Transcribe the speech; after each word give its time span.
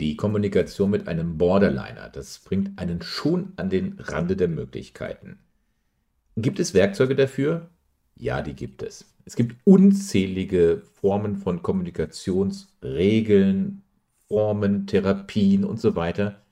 Die 0.00 0.16
Kommunikation 0.16 0.90
mit 0.90 1.06
einem 1.06 1.38
Borderliner, 1.38 2.08
das 2.08 2.40
bringt 2.40 2.80
einen 2.80 3.00
schon 3.00 3.52
an 3.56 3.70
den 3.70 3.94
Rande 4.00 4.34
der 4.34 4.48
Möglichkeiten. 4.48 5.38
Gibt 6.36 6.58
es 6.58 6.74
Werkzeuge 6.74 7.14
dafür? 7.14 7.70
Ja, 8.16 8.42
die 8.42 8.54
gibt 8.54 8.82
es. 8.82 9.04
Es 9.24 9.36
gibt 9.36 9.54
unzählige 9.64 10.82
Formen 11.00 11.36
von 11.36 11.62
Kommunikationsregeln, 11.62 13.84
Formen, 14.26 14.88
Therapien 14.88 15.64
und 15.64 15.80
so 15.80 15.94
weiter. 15.94 16.42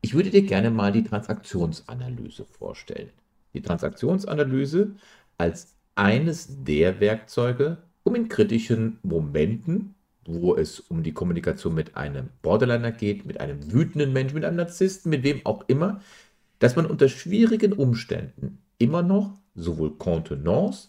Ich 0.00 0.14
würde 0.14 0.30
dir 0.30 0.42
gerne 0.42 0.70
mal 0.70 0.92
die 0.92 1.02
Transaktionsanalyse 1.02 2.44
vorstellen. 2.44 3.10
Die 3.52 3.62
Transaktionsanalyse 3.62 4.94
als 5.38 5.74
eines 5.96 6.62
der 6.62 7.00
Werkzeuge, 7.00 7.78
um 8.04 8.14
in 8.14 8.28
kritischen 8.28 9.00
Momenten, 9.02 9.95
wo 10.28 10.54
es 10.56 10.80
um 10.80 11.02
die 11.02 11.12
Kommunikation 11.12 11.74
mit 11.74 11.96
einem 11.96 12.28
Borderliner 12.42 12.92
geht, 12.92 13.26
mit 13.26 13.40
einem 13.40 13.72
wütenden 13.72 14.12
Menschen, 14.12 14.34
mit 14.34 14.44
einem 14.44 14.56
Narzissten, 14.56 15.10
mit 15.10 15.22
wem 15.22 15.40
auch 15.44 15.64
immer, 15.68 16.00
dass 16.58 16.76
man 16.76 16.86
unter 16.86 17.08
schwierigen 17.08 17.72
Umständen 17.72 18.58
immer 18.78 19.02
noch 19.02 19.38
sowohl 19.54 19.96
Kontenance 19.96 20.88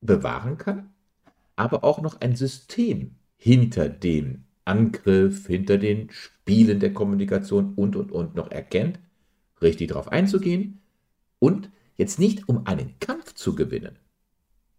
bewahren 0.00 0.58
kann, 0.58 0.90
aber 1.56 1.84
auch 1.84 2.00
noch 2.00 2.20
ein 2.20 2.36
System 2.36 3.16
hinter 3.36 3.88
dem 3.88 4.44
Angriff, 4.64 5.46
hinter 5.46 5.78
den 5.78 6.10
Spielen 6.10 6.80
der 6.80 6.92
Kommunikation 6.92 7.74
und, 7.74 7.96
und, 7.96 8.12
und 8.12 8.34
noch 8.34 8.50
erkennt, 8.50 8.98
richtig 9.60 9.88
darauf 9.88 10.08
einzugehen 10.08 10.80
und 11.38 11.70
jetzt 11.96 12.18
nicht 12.18 12.48
um 12.48 12.66
einen 12.66 12.94
Kampf 13.00 13.34
zu 13.34 13.54
gewinnen. 13.54 13.98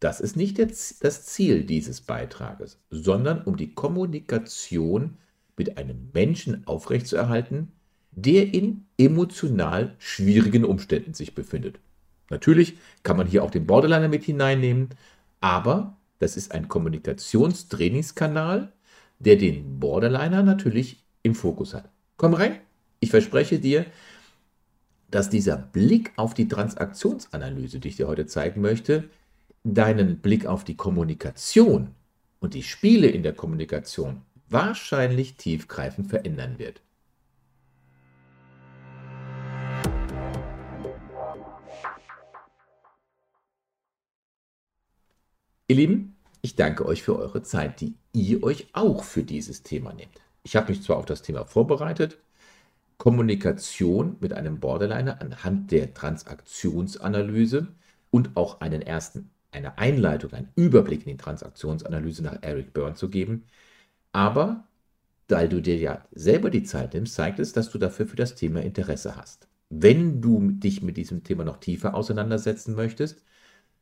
Das 0.01 0.19
ist 0.19 0.35
nicht 0.35 0.59
das 0.59 1.25
Ziel 1.25 1.63
dieses 1.63 2.01
Beitrages, 2.01 2.79
sondern 2.89 3.43
um 3.43 3.55
die 3.55 3.75
Kommunikation 3.75 5.19
mit 5.55 5.77
einem 5.77 6.09
Menschen 6.11 6.65
aufrechtzuerhalten, 6.65 7.71
der 8.09 8.51
in 8.51 8.87
emotional 8.97 9.95
schwierigen 9.99 10.66
Umständen 10.66 11.13
sich 11.13 11.35
befindet. 11.35 11.80
Natürlich 12.31 12.80
kann 13.03 13.16
man 13.16 13.27
hier 13.27 13.43
auch 13.43 13.52
den 13.52 13.67
Borderliner 13.67 14.08
mit 14.08 14.23
hineinnehmen, 14.23 14.89
aber 15.39 15.97
das 16.17 16.36
ist 16.36 16.52
ein 16.52 16.67
Kommunikationstrainingskanal, 16.67 18.73
der 19.19 19.36
den 19.36 19.80
Borderliner 19.80 20.41
natürlich 20.41 21.05
im 21.21 21.36
Fokus 21.36 21.75
hat. 21.75 21.91
Komm 22.17 22.33
rein, 22.33 22.58
ich 23.02 23.11
verspreche 23.11 23.59
dir, 23.59 23.86
dass 25.11 25.30
dieser 25.30 25.58
Blick 25.58 26.11
auf 26.15 26.33
die 26.33 26.47
Transaktionsanalyse, 26.47 27.80
die 27.80 27.89
ich 27.89 27.97
dir 27.97 28.08
heute 28.08 28.25
zeigen 28.25 28.61
möchte, 28.61 29.03
deinen 29.64 30.20
Blick 30.20 30.45
auf 30.45 30.64
die 30.64 30.76
Kommunikation 30.76 31.95
und 32.40 32.54
die 32.54 32.64
Spiele 32.64 33.08
in 33.08 33.23
der 33.23 33.34
Kommunikation 33.34 34.22
wahrscheinlich 34.50 35.38
tiefgreifend 35.38 36.08
verändern 36.08 36.59
wird. 36.59 36.81
Ihr 45.67 45.78
Lieben, 45.78 46.17
ich 46.42 46.56
danke 46.56 46.86
euch 46.86 47.02
für 47.02 47.17
eure 47.17 47.44
Zeit, 47.44 47.80
die 47.80 47.95
ihr 48.12 48.44
euch 48.44 48.67
auch 48.73 49.06
für 49.06 49.23
dieses 49.23 49.64
Thema 49.64 49.94
nehmt. 49.94 50.20
Ich 50.44 50.56
habe 50.56 50.70
mich 50.70 50.84
zwar 50.84 50.98
auf 50.98 51.06
das 51.06 51.22
Thema 51.22 51.45
vorbereitet, 51.45 52.17
Kommunikation 52.98 54.17
mit 54.20 54.34
einem 54.34 54.59
Borderliner 54.59 55.22
anhand 55.22 55.72
der 55.72 55.94
Transaktionsanalyse 55.94 57.67
und 58.09 58.36
auch 58.36 58.59
einen 58.59 58.82
ersten, 58.82 59.30
eine 59.52 59.77
Einleitung, 59.77 60.33
einen 60.33 60.49
Überblick 60.55 61.05
in 61.05 61.17
die 61.17 61.23
Transaktionsanalyse 61.23 62.23
nach 62.23 62.38
Eric 62.41 62.73
Byrne 62.73 62.95
zu 62.95 63.09
geben. 63.09 63.45
Aber 64.11 64.66
weil 65.27 65.49
du 65.49 65.61
dir 65.61 65.77
ja 65.77 66.05
selber 66.11 66.49
die 66.49 66.63
Zeit 66.63 66.93
nimmst, 66.93 67.16
zeigt 67.16 67.39
es, 67.39 67.53
dass 67.53 67.69
du 67.69 67.77
dafür 67.77 68.05
für 68.08 68.17
das 68.17 68.35
Thema 68.35 68.61
Interesse 68.61 69.16
hast. 69.16 69.47
Wenn 69.69 70.21
du 70.21 70.52
dich 70.52 70.81
mit 70.81 70.97
diesem 70.97 71.23
Thema 71.23 71.45
noch 71.45 71.58
tiefer 71.58 71.95
auseinandersetzen 71.95 72.75
möchtest, 72.75 73.23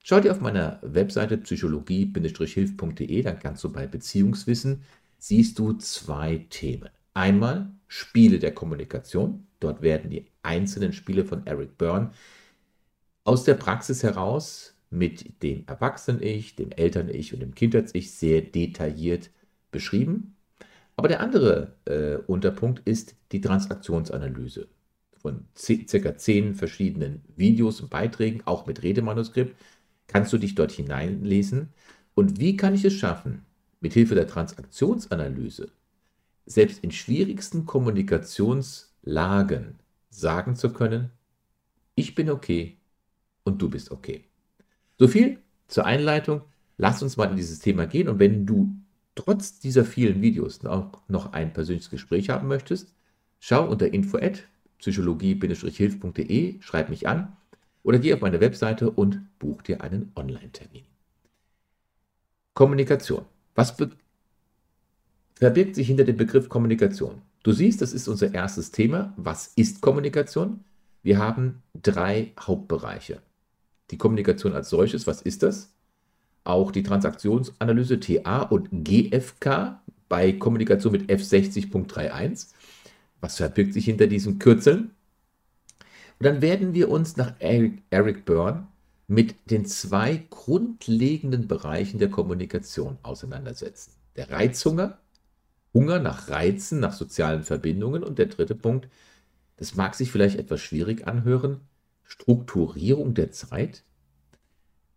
Schau 0.04 0.20
dir 0.20 0.32
auf 0.32 0.42
meiner 0.42 0.80
Webseite 0.82 1.38
psychologie-hilf.de, 1.38 3.22
dann 3.22 3.40
kannst 3.40 3.64
du 3.64 3.72
bei 3.72 3.86
Beziehungswissen 3.86 4.84
siehst 5.18 5.60
du 5.60 5.74
zwei 5.74 6.48
Themen. 6.50 6.90
Einmal 7.14 7.70
Spiele 7.88 8.40
der 8.40 8.54
Kommunikation. 8.54 9.46
Dort 9.60 9.82
werden 9.82 10.10
die 10.10 10.26
einzelnen 10.42 10.94
Spiele 10.94 11.26
von 11.26 11.46
Eric 11.46 11.78
Byrne 11.78 12.12
aus 13.26 13.44
der 13.44 13.56
Praxis 13.56 14.04
heraus 14.04 14.74
mit 14.90 15.44
dem 15.44 15.64
Erwachsenen-Ich, 15.68 16.56
dem 16.56 16.72
Eltern-Ich 16.72 17.34
und 17.34 17.42
dem 17.42 17.56
Kindheits-Ich 17.56 18.12
sehr 18.12 18.42
detailliert 18.42 19.30
beschrieben. 19.72 20.36
Aber 20.96 21.08
der 21.08 21.22
andere 21.22 21.76
äh, 21.86 22.18
Unterpunkt 22.28 22.82
ist 22.86 23.16
die 23.32 23.42
Transaktionsanalyse 23.42 24.68
von 25.18 25.46
circa 25.56 26.18
zehn 26.18 26.56
verschiedenen 26.56 27.22
Videos 27.36 27.82
und 27.82 27.90
Beiträgen, 27.90 28.42
auch 28.46 28.66
mit 28.66 28.84
Redemanuskript, 28.84 29.56
kannst 30.08 30.34
du 30.34 30.38
dich 30.38 30.56
dort 30.56 30.72
hineinlesen. 30.72 31.70
Und 32.16 32.40
wie 32.40 32.58
kann 32.58 32.74
ich 32.74 32.86
es 32.86 32.94
schaffen, 32.94 33.46
mit 33.82 33.94
Hilfe 33.94 34.16
der 34.16 34.28
Transaktionsanalyse 34.28 35.72
selbst 36.46 36.84
in 36.84 36.92
schwierigsten 36.92 37.66
Kommunikationslagen 37.66 39.80
sagen 40.10 40.56
zu 40.56 40.74
können, 40.74 41.12
ich 41.96 42.16
bin 42.16 42.30
okay 42.30 42.78
und 43.44 43.62
du 43.62 43.70
bist 43.70 43.92
okay. 43.92 44.29
So 45.00 45.08
viel 45.08 45.40
zur 45.68 45.86
Einleitung. 45.86 46.42
Lass 46.78 47.02
uns 47.02 47.18
mal 47.18 47.30
in 47.30 47.38
dieses 47.38 47.60
Thema 47.60 47.88
gehen. 47.88 48.10
Und 48.10 48.20
wenn 48.20 48.46
du 48.46 48.76
trotz 49.16 49.60
dieser 49.60 49.86
vielen 49.86 50.22
Videos 50.22 50.64
auch 50.66 51.02
noch 51.08 51.34
ein 51.34 51.54
persönliches 51.54 51.90
Gespräch 51.90 52.30
haben 52.30 52.48
möchtest, 52.48 52.94
schau 53.40 53.68
unter 53.68 53.92
info 53.92 54.20
psychologie-hilf.de, 54.78 56.62
schreib 56.62 56.90
mich 56.90 57.08
an 57.08 57.36
oder 57.84 58.00
geh 58.00 58.14
auf 58.14 58.22
meine 58.22 58.40
Webseite 58.40 58.92
und 58.92 59.22
buch 59.40 59.62
dir 59.62 59.82
einen 59.82 60.12
Online-Termin. 60.16 60.84
Kommunikation. 62.54 63.26
Was 63.56 63.76
verbirgt 65.36 65.76
sich 65.76 65.88
hinter 65.88 66.04
dem 66.06 66.18
Begriff 66.18 66.50
Kommunikation? 66.50 67.22
Du 67.44 67.52
siehst, 67.52 67.82
das 67.82 67.94
ist 67.94 68.08
unser 68.08 68.34
erstes 68.34 68.72
Thema. 68.72 69.14
Was 69.18 69.48
ist 69.56 69.82
Kommunikation? 69.82 70.64
Wir 71.04 71.18
haben 71.20 71.62
drei 71.74 72.34
Hauptbereiche. 72.40 73.22
Die 73.92 73.98
Kommunikation 73.98 74.54
als 74.54 74.70
solches, 74.70 75.08
was 75.08 75.22
ist 75.22 75.44
das? 75.44 75.74
Auch 76.44 76.72
die 76.72 76.84
Transaktionsanalyse 76.84 78.00
TA 78.00 78.44
und 78.44 78.70
GFK 78.72 79.82
bei 80.08 80.32
Kommunikation 80.34 80.92
mit 80.92 81.10
F60.31. 81.10 82.48
Was 83.22 83.38
verbirgt 83.38 83.74
sich 83.74 83.86
hinter 83.86 84.08
diesen 84.08 84.40
Kürzeln? 84.40 84.92
Und 86.20 86.26
dann 86.26 86.42
werden 86.42 86.74
wir 86.74 86.90
uns 86.90 87.18
nach 87.18 87.34
Eric, 87.40 87.82
Eric 87.90 88.26
Byrne 88.26 88.68
mit 89.08 89.36
den 89.50 89.66
zwei 89.66 90.24
grundlegenden 90.30 91.48
Bereichen 91.48 92.00
der 92.00 92.10
Kommunikation 92.10 92.98
auseinandersetzen. 93.04 93.94
Der 94.16 94.30
Reizhunger, 94.30 95.00
Hunger 95.74 96.00
nach 96.00 96.30
Reizen, 96.30 96.80
nach 96.80 96.94
sozialen 96.94 97.44
Verbindungen 97.44 98.04
und 98.04 98.20
der 98.20 98.28
dritte 98.28 98.56
Punkt, 98.56 98.88
das 99.58 99.76
mag 99.76 99.96
sich 99.96 100.12
vielleicht 100.12 100.38
etwas 100.38 100.62
schwierig 100.62 101.08
anhören, 101.08 101.62
Strukturierung 102.10 103.14
der 103.14 103.32
Zeit. 103.32 103.84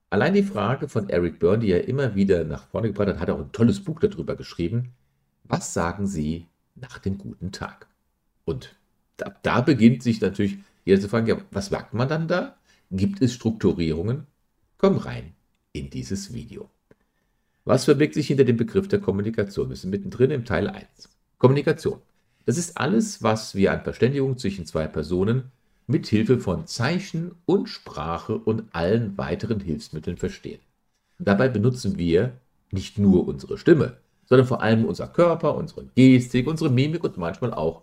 Allein 0.09 0.33
die 0.33 0.43
Frage 0.43 0.89
von 0.89 1.11
Eric 1.11 1.39
Byrne, 1.39 1.59
die 1.59 1.71
er 1.71 1.87
immer 1.87 2.15
wieder 2.15 2.45
nach 2.45 2.67
vorne 2.67 2.89
gebracht 2.89 3.09
hat, 3.09 3.21
hat 3.21 3.31
auch 3.31 3.39
ein 3.39 3.53
tolles 3.53 3.85
Buch 3.85 4.01
darüber 4.01 4.35
geschrieben. 4.35 4.95
Was 5.45 5.75
sagen 5.75 6.07
Sie 6.07 6.47
nach 6.75 6.99
dem 6.99 7.19
guten 7.19 7.53
Tag? 7.53 7.87
Und 8.47 8.75
da, 9.19 9.35
da 9.43 9.61
beginnt 9.61 10.03
sich 10.03 10.21
natürlich 10.21 10.59
jeder 10.85 11.01
zu 11.01 11.09
fragen, 11.09 11.27
ja, 11.27 11.37
was 11.51 11.67
sagt 11.67 11.93
man 11.93 12.09
dann 12.09 12.29
da? 12.29 12.57
Gibt 12.91 13.21
es 13.21 13.35
Strukturierungen? 13.35 14.27
Komm 14.79 14.97
rein 14.97 15.35
in 15.73 15.91
dieses 15.91 16.33
Video. 16.33 16.71
Was 17.65 17.85
verbirgt 17.85 18.15
sich 18.15 18.27
hinter 18.27 18.45
dem 18.45 18.57
Begriff 18.57 18.89
der 18.89 19.01
Kommunikation? 19.01 19.69
Wir 19.69 19.77
sind 19.77 19.91
mittendrin 19.91 20.31
im 20.31 20.45
Teil 20.47 20.67
1. 20.67 21.11
Kommunikation. 21.39 22.01
Das 22.47 22.57
ist 22.57 22.79
alles, 22.79 23.23
was 23.23 23.55
wir 23.55 23.71
an 23.73 23.83
Verständigung 23.83 24.39
zwischen 24.39 24.67
zwei 24.67 24.87
Personen 24.89 25.53
mit 25.93 26.09
Hilfe 26.09 26.39
von 26.39 26.67
Zeichen 26.67 27.37
und 27.47 27.69
Sprache 27.69 28.37
und 28.37 28.65
allen 28.75 29.17
weiteren 29.17 29.61
Hilfsmitteln 29.61 30.17
verstehen. 30.17 30.61
Dabei 31.19 31.49
benutzen 31.49 31.99
wir 31.99 32.33
nicht 32.73 32.99
nur 32.99 33.29
unsere 33.29 33.59
Stimme, 33.59 33.99
sondern 34.25 34.47
vor 34.47 34.63
allem 34.63 34.85
unser 34.85 35.07
Körper, 35.07 35.55
unsere 35.55 35.85
Gestik, 35.95 36.49
unsere 36.49 36.71
Mimik 36.71 37.05
und 37.05 37.17
manchmal 37.17 37.55
auch 37.55 37.83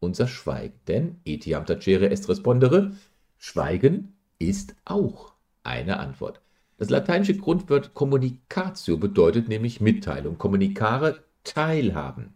unser 0.00 0.28
Schweigen. 0.28 0.78
Denn 0.86 1.16
etiam 1.24 1.66
tacere 1.66 2.10
est 2.10 2.28
respondere, 2.28 2.92
Schweigen 3.36 4.14
ist 4.38 4.74
auch 4.84 5.34
eine 5.64 5.98
Antwort. 5.98 6.40
Das 6.78 6.90
lateinische 6.90 7.36
Grundwort 7.36 7.94
communicatio 7.94 8.96
bedeutet 8.96 9.48
nämlich 9.48 9.80
Mitteilung. 9.80 10.38
Kommunikare 10.38 11.24
teilhaben. 11.42 12.32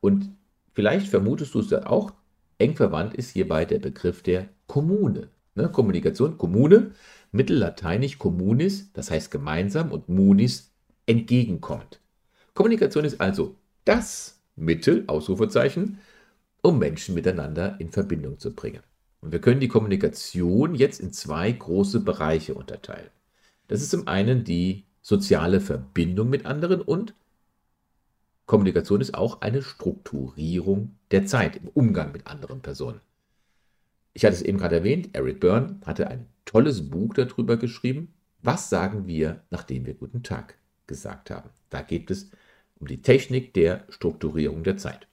Und 0.00 0.30
vielleicht 0.72 1.06
vermutest 1.06 1.54
du 1.54 1.60
es 1.60 1.70
ja 1.70 1.86
auch, 1.86 2.12
eng 2.58 2.74
verwandt 2.76 3.14
ist 3.14 3.30
hierbei 3.30 3.64
der 3.64 3.78
Begriff 3.78 4.22
der 4.22 4.48
Kommune. 4.66 5.28
Ne? 5.54 5.70
Kommunikation, 5.70 6.38
Kommune, 6.38 6.92
mittellateinisch 7.32 8.18
communis, 8.18 8.92
das 8.92 9.10
heißt 9.10 9.30
gemeinsam, 9.30 9.92
und 9.92 10.08
munis 10.08 10.72
entgegenkommt. 11.06 12.00
Kommunikation 12.54 13.04
ist 13.04 13.20
also 13.20 13.56
das 13.84 14.40
Mittel, 14.56 15.04
Ausrufezeichen, 15.06 15.98
um 16.62 16.78
Menschen 16.78 17.14
miteinander 17.14 17.76
in 17.78 17.90
Verbindung 17.90 18.38
zu 18.38 18.54
bringen. 18.54 18.82
Und 19.20 19.32
wir 19.32 19.40
können 19.40 19.60
die 19.60 19.68
Kommunikation 19.68 20.74
jetzt 20.74 21.00
in 21.00 21.12
zwei 21.12 21.50
große 21.50 22.00
Bereiche 22.00 22.54
unterteilen. 22.54 23.10
Das 23.68 23.82
ist 23.82 23.90
zum 23.90 24.06
einen 24.06 24.44
die 24.44 24.84
soziale 25.02 25.60
Verbindung 25.60 26.30
mit 26.30 26.46
anderen 26.46 26.80
und 26.80 27.14
Kommunikation 28.46 29.00
ist 29.00 29.14
auch 29.14 29.40
eine 29.40 29.62
Strukturierung 29.62 30.96
der 31.10 31.26
Zeit 31.26 31.56
im 31.56 31.68
Umgang 31.68 32.12
mit 32.12 32.26
anderen 32.26 32.60
Personen. 32.60 33.00
Ich 34.14 34.24
hatte 34.24 34.36
es 34.36 34.42
eben 34.42 34.58
gerade 34.58 34.76
erwähnt, 34.76 35.10
Eric 35.12 35.40
Byrne 35.40 35.80
hatte 35.84 36.08
ein 36.08 36.26
tolles 36.44 36.88
Buch 36.88 37.14
darüber 37.14 37.56
geschrieben. 37.56 38.14
Was 38.42 38.70
sagen 38.70 39.06
wir, 39.06 39.42
nachdem 39.50 39.86
wir 39.86 39.94
guten 39.94 40.22
Tag 40.22 40.56
gesagt 40.86 41.30
haben? 41.30 41.50
Da 41.68 41.82
geht 41.82 42.10
es 42.10 42.30
um 42.78 42.86
die 42.86 43.02
Technik 43.02 43.54
der 43.54 43.84
Strukturierung 43.88 44.62
der 44.62 44.76
Zeit. 44.76 45.08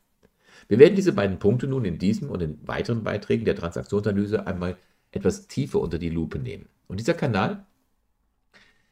Wir 0.68 0.78
werden 0.78 0.96
diese 0.96 1.14
beiden 1.14 1.40
Punkte 1.40 1.68
nun 1.68 1.84
in 1.84 1.98
diesem 1.98 2.30
und 2.30 2.42
in 2.42 2.60
weiteren 2.68 3.04
Beiträgen 3.04 3.46
der 3.46 3.56
Transaktionsanalyse 3.56 4.46
einmal 4.46 4.78
etwas 5.12 5.48
tiefer 5.48 5.80
unter 5.80 5.98
die 5.98 6.10
Lupe 6.10 6.38
nehmen. 6.38 6.70
Und 6.88 7.00
dieser 7.00 7.14
Kanal, 7.16 7.66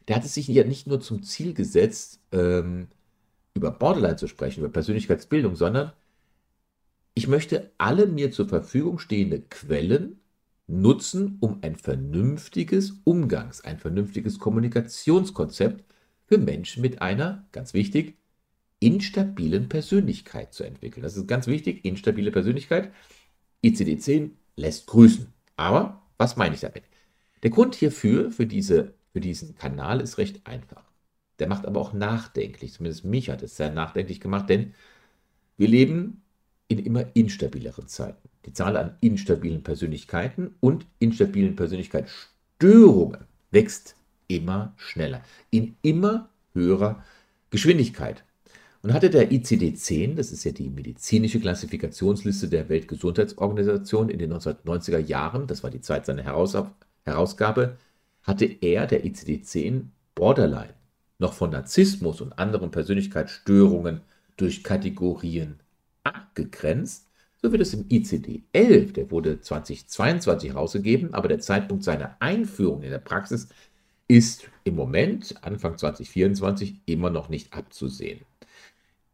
der 0.08 0.16
hat 0.16 0.26
es 0.26 0.34
sich 0.34 0.48
ja 0.48 0.64
nicht 0.64 0.88
nur 0.88 1.00
zum 1.00 1.22
Ziel 1.22 1.54
gesetzt, 1.54 2.20
ähm, 2.32 2.88
über 3.54 3.72
Borderline 3.72 4.16
zu 4.16 4.28
sprechen, 4.28 4.62
über 4.62 4.70
Persönlichkeitsbildung, 4.70 5.56
sondern 5.56 5.94
ich 7.20 7.28
möchte 7.28 7.74
alle 7.78 8.08
mir 8.08 8.32
zur 8.32 8.48
Verfügung 8.48 8.98
stehende 8.98 9.42
Quellen 9.42 10.22
nutzen, 10.68 11.36
um 11.42 11.60
ein 11.62 11.76
vernünftiges 11.76 13.02
Umgangs-, 13.04 13.60
ein 13.60 13.78
vernünftiges 13.78 14.40
Kommunikationskonzept 14.40 15.84
für 16.28 16.38
Menschen 16.38 16.82
mit 16.82 17.02
einer, 17.02 17.46
ganz 17.52 17.74
wichtig, 17.74 18.18
instabilen 18.80 19.68
Persönlichkeit 19.68 20.54
zu 20.54 20.64
entwickeln. 20.64 21.04
Das 21.04 21.18
ist 21.18 21.28
ganz 21.28 21.48
wichtig, 21.48 21.84
instabile 21.84 22.32
Persönlichkeit. 22.32 22.94
ICD-10 23.66 24.30
lässt 24.56 24.88
grüßen. 24.88 25.28
Aber 25.58 26.02
was 26.18 26.38
meine 26.38 26.56
ich 26.56 26.62
damit? 26.62 26.84
Der 27.44 27.50
Grund 27.50 27.76
hierfür, 27.76 28.32
für, 28.32 28.46
diese, 28.46 28.94
für 29.12 29.20
diesen 29.20 29.56
Kanal, 29.56 30.00
ist 30.00 30.20
recht 30.20 30.48
einfach. 30.48 30.86
Der 31.40 31.50
macht 31.50 31.66
aber 31.66 31.82
auch 31.82 31.92
nachdenklich. 31.92 32.72
Zumindest 32.72 33.04
mich 33.04 33.30
hat 33.30 33.44
es 33.44 33.58
sehr 33.58 33.72
nachdenklich 33.72 34.22
gemacht, 34.22 34.50
denn 34.50 34.74
wir 35.58 35.68
leben 35.68 36.22
in 36.70 36.80
immer 36.80 37.06
instabileren 37.16 37.88
Zeiten. 37.88 38.30
Die 38.46 38.54
Zahl 38.54 38.78
an 38.78 38.96
instabilen 39.02 39.64
Persönlichkeiten 39.64 40.56
und 40.62 40.86
instabilen 41.00 41.58
Persönlichkeitsstörungen 41.58 43.26
wächst 43.52 43.96
immer 44.28 44.74
schneller, 44.78 45.22
in 45.50 45.76
immer 45.82 46.30
höherer 46.54 47.04
Geschwindigkeit. 47.50 48.24
Und 48.82 48.94
hatte 48.94 49.10
der 49.10 49.32
ICD-10, 49.32 50.16
das 50.16 50.32
ist 50.32 50.46
ja 50.46 50.52
die 50.52 50.70
medizinische 50.70 51.42
Klassifikationsliste 51.42 52.48
der 52.48 52.70
Weltgesundheitsorganisation 52.70 54.10
in 54.10 54.20
den 54.20 54.32
1990er 54.32 55.00
Jahren, 55.00 55.48
das 55.48 55.64
war 55.64 55.70
die 55.70 55.82
Zeit 55.82 56.06
seiner 56.06 56.24
Herausgabe, 56.24 57.78
hatte 58.24 58.46
er, 58.46 58.88
der 58.88 59.04
ICD-10, 59.04 59.88
Borderline, 60.16 60.76
noch 61.18 61.34
von 61.34 61.50
Narzissmus 61.50 62.22
und 62.22 62.40
anderen 62.40 62.72
Persönlichkeitsstörungen 62.72 64.00
durch 64.38 64.64
Kategorien 64.64 65.60
abgegrenzt, 66.04 67.08
so 67.42 67.52
wird 67.52 67.62
es 67.62 67.74
im 67.74 67.88
ICD-11, 67.88 68.94
der 68.94 69.12
wurde 69.12 69.40
2022 69.40 70.50
herausgegeben, 70.50 71.14
aber 71.14 71.28
der 71.28 71.40
Zeitpunkt 71.40 71.84
seiner 71.84 72.18
Einführung 72.20 72.84
in 72.84 72.90
der 72.90 73.00
Praxis 73.00 73.48
ist 74.08 74.50
im 74.64 74.76
Moment, 74.76 75.36
Anfang 75.44 75.78
2024, 75.78 76.82
immer 76.86 77.10
noch 77.10 77.30
nicht 77.30 77.54
abzusehen. 77.54 78.22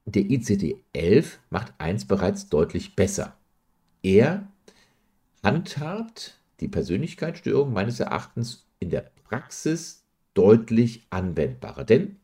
Der 0.06 0.24
ICD-11 0.24 1.38
macht 1.50 1.74
eins 1.78 2.06
bereits 2.06 2.50
deutlich 2.50 2.96
besser. 2.96 3.38
Er 4.02 4.48
handhabt 5.44 6.40
die 6.60 6.68
Persönlichkeitsstörung 6.68 7.74
meines 7.74 8.00
Erachtens 8.00 8.66
in 8.80 8.90
der 8.90 9.12
Praxis 9.26 10.04
deutlich 10.34 11.06
anwendbarer. 11.10 11.84
Denn 11.84 12.18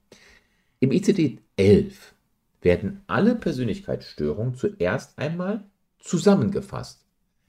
im 0.80 0.92
ICD-11 0.92 1.94
werden 2.62 3.04
alle 3.08 3.36
Persönlichkeitsstörungen 3.36 4.56
zuerst 4.56 5.18
einmal 5.18 5.63
zusammengefasst. 6.00 7.06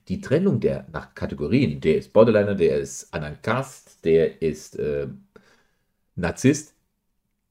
Die 0.08 0.20
Trennung 0.20 0.60
der 0.60 0.86
nach 0.92 1.14
Kategorien, 1.14 1.80
der 1.80 1.96
ist 1.96 2.12
Borderliner, 2.12 2.54
der 2.54 2.78
ist 2.78 3.12
Anankast, 3.14 4.04
der 4.04 4.42
ist 4.42 4.78
äh, 4.78 5.08
Narzisst, 6.14 6.74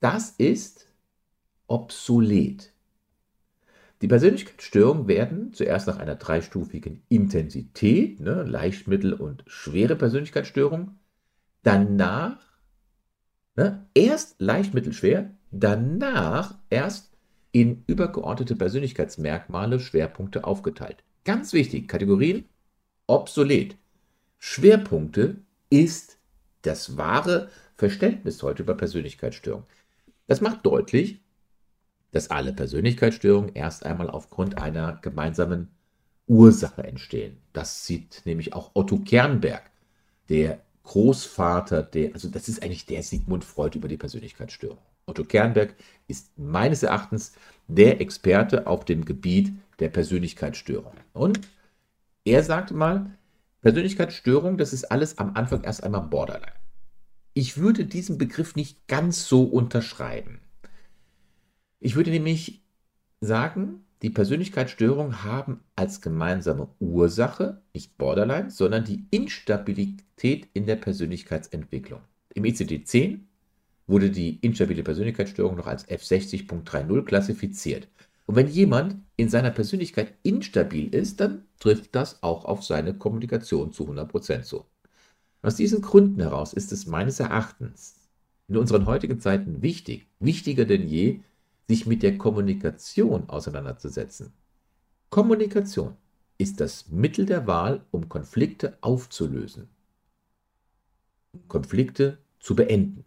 das 0.02 0.32
ist 0.32 0.88
obsolet. 1.68 2.72
Die 4.02 4.08
Persönlichkeitsstörungen 4.08 5.08
werden 5.08 5.54
zuerst 5.54 5.88
nach 5.88 5.98
einer 5.98 6.16
dreistufigen 6.16 7.04
Intensität, 7.08 8.20
ne, 8.20 8.44
leicht, 8.44 8.88
mittel 8.88 9.14
und 9.14 9.44
schwere 9.48 9.96
Persönlichkeitsstörung, 9.96 11.00
danach 11.64 12.40
ne, 13.56 13.88
erst 13.94 14.42
leicht, 14.42 14.74
mittel, 14.74 14.94
schwer, 14.94 15.32
danach 15.52 16.56
erst 16.70 17.11
in 17.52 17.84
übergeordnete 17.88 18.56
Persönlichkeitsmerkmale, 18.56 19.80
Schwerpunkte 19.80 20.44
aufgeteilt. 20.44 21.04
Ganz 21.26 21.54
wichtig, 21.54 21.88
Kategorien 21.88 22.46
obsolet. 23.08 23.78
Schwerpunkte 24.40 25.38
ist 25.70 26.18
das 26.62 26.98
wahre 26.98 27.50
Verständnis 27.76 28.42
heute 28.42 28.64
über 28.64 28.76
Persönlichkeitsstörungen. 28.76 29.68
Das 30.28 30.42
macht 30.42 30.66
deutlich, 30.66 31.22
dass 32.12 32.30
alle 32.30 32.54
Persönlichkeitsstörungen 32.54 33.54
erst 33.54 33.86
einmal 33.86 34.10
aufgrund 34.10 34.58
einer 34.58 35.00
gemeinsamen 35.02 35.70
Ursache 36.28 36.84
entstehen. 36.84 37.38
Das 37.54 37.86
sieht 37.86 38.22
nämlich 38.26 38.54
auch 38.54 38.72
Otto 38.74 39.00
Kernberg, 39.00 39.70
der 40.30 40.62
Großvater, 40.84 41.84
der, 41.84 42.14
also 42.14 42.30
das 42.30 42.48
ist 42.48 42.64
eigentlich 42.64 42.86
der 42.86 43.04
Sigmund 43.04 43.44
Freud 43.44 43.78
über 43.78 43.88
die 43.88 43.98
Persönlichkeitsstörung. 43.98 44.80
Otto 45.06 45.24
Kernberg 45.24 45.76
ist 46.08 46.38
meines 46.38 46.84
Erachtens 46.84 47.34
der 47.68 48.02
Experte 48.02 48.68
auf 48.68 48.86
dem 48.86 49.06
Gebiet 49.06 49.54
der 49.80 49.90
Persönlichkeitsstörung. 49.90 50.94
Und 51.14 51.40
er 52.24 52.44
sagte 52.44 52.74
mal, 52.74 53.18
Persönlichkeitsstörung, 53.62 54.58
das 54.58 54.74
ist 54.74 54.86
alles 54.86 55.18
am 55.18 55.36
Anfang 55.36 55.64
erst 55.64 55.84
einmal 55.84 56.02
Borderline. 56.02 56.54
Ich 57.34 57.58
würde 57.58 57.86
diesen 57.86 58.18
Begriff 58.18 58.56
nicht 58.56 58.88
ganz 58.88 59.28
so 59.28 59.44
unterschreiben. 59.44 60.42
Ich 61.80 61.96
würde 61.96 62.12
nämlich 62.12 62.64
sagen, 63.22 63.86
die 64.02 64.10
Persönlichkeitsstörungen 64.10 65.24
haben 65.24 65.62
als 65.76 66.02
gemeinsame 66.02 66.68
Ursache 66.80 67.62
nicht 67.74 67.98
Borderline, 67.98 68.50
sondern 68.50 68.84
die 68.84 69.06
Instabilität 69.12 70.50
in 70.54 70.66
der 70.66 70.76
Persönlichkeitsentwicklung. 70.76 72.02
Im 72.34 72.44
ICD-10 72.44 73.20
wurde 73.88 74.10
die 74.10 74.38
instabile 74.40 74.84
Persönlichkeitsstörung 74.84 75.56
noch 75.56 75.68
als 75.68 75.88
F60.30 75.88 77.04
klassifiziert. 77.04 77.88
Und 78.26 78.36
wenn 78.36 78.48
jemand 78.48 78.96
in 79.18 79.30
seiner 79.30 79.52
Persönlichkeit 79.52 80.14
instabil 80.24 80.94
ist, 80.94 81.20
dann 81.20 81.44
trifft 81.60 81.96
das 81.96 82.24
auch 82.24 82.46
auf 82.46 82.64
seine 82.64 82.94
Kommunikation 82.94 83.74
zu 83.74 83.90
100% 83.90 84.44
zu. 84.44 84.66
Aus 85.42 85.56
diesen 85.56 85.82
Gründen 85.82 86.22
heraus 86.22 86.54
ist 86.54 86.72
es 86.72 86.86
meines 86.86 87.20
Erachtens 87.20 87.96
in 88.48 88.58
unseren 88.58 88.86
heutigen 88.86 89.20
Zeiten 89.20 89.62
wichtig, 89.62 90.08
wichtiger 90.20 90.66
denn 90.66 90.88
je, 90.88 91.22
sich 91.68 91.86
mit 91.86 92.04
der 92.04 92.18
Kommunikation 92.18 93.30
auseinanderzusetzen. 93.30 94.34
Kommunikation 95.10 95.96
ist 96.38 96.60
das 96.60 96.90
Mittel 96.90 97.26
der 97.26 97.48
Wahl, 97.48 97.86
um 97.92 98.10
Konflikte 98.10 98.78
aufzulösen, 98.82 99.70
Konflikte 101.48 102.18
zu 102.40 102.56
beenden. 102.56 103.06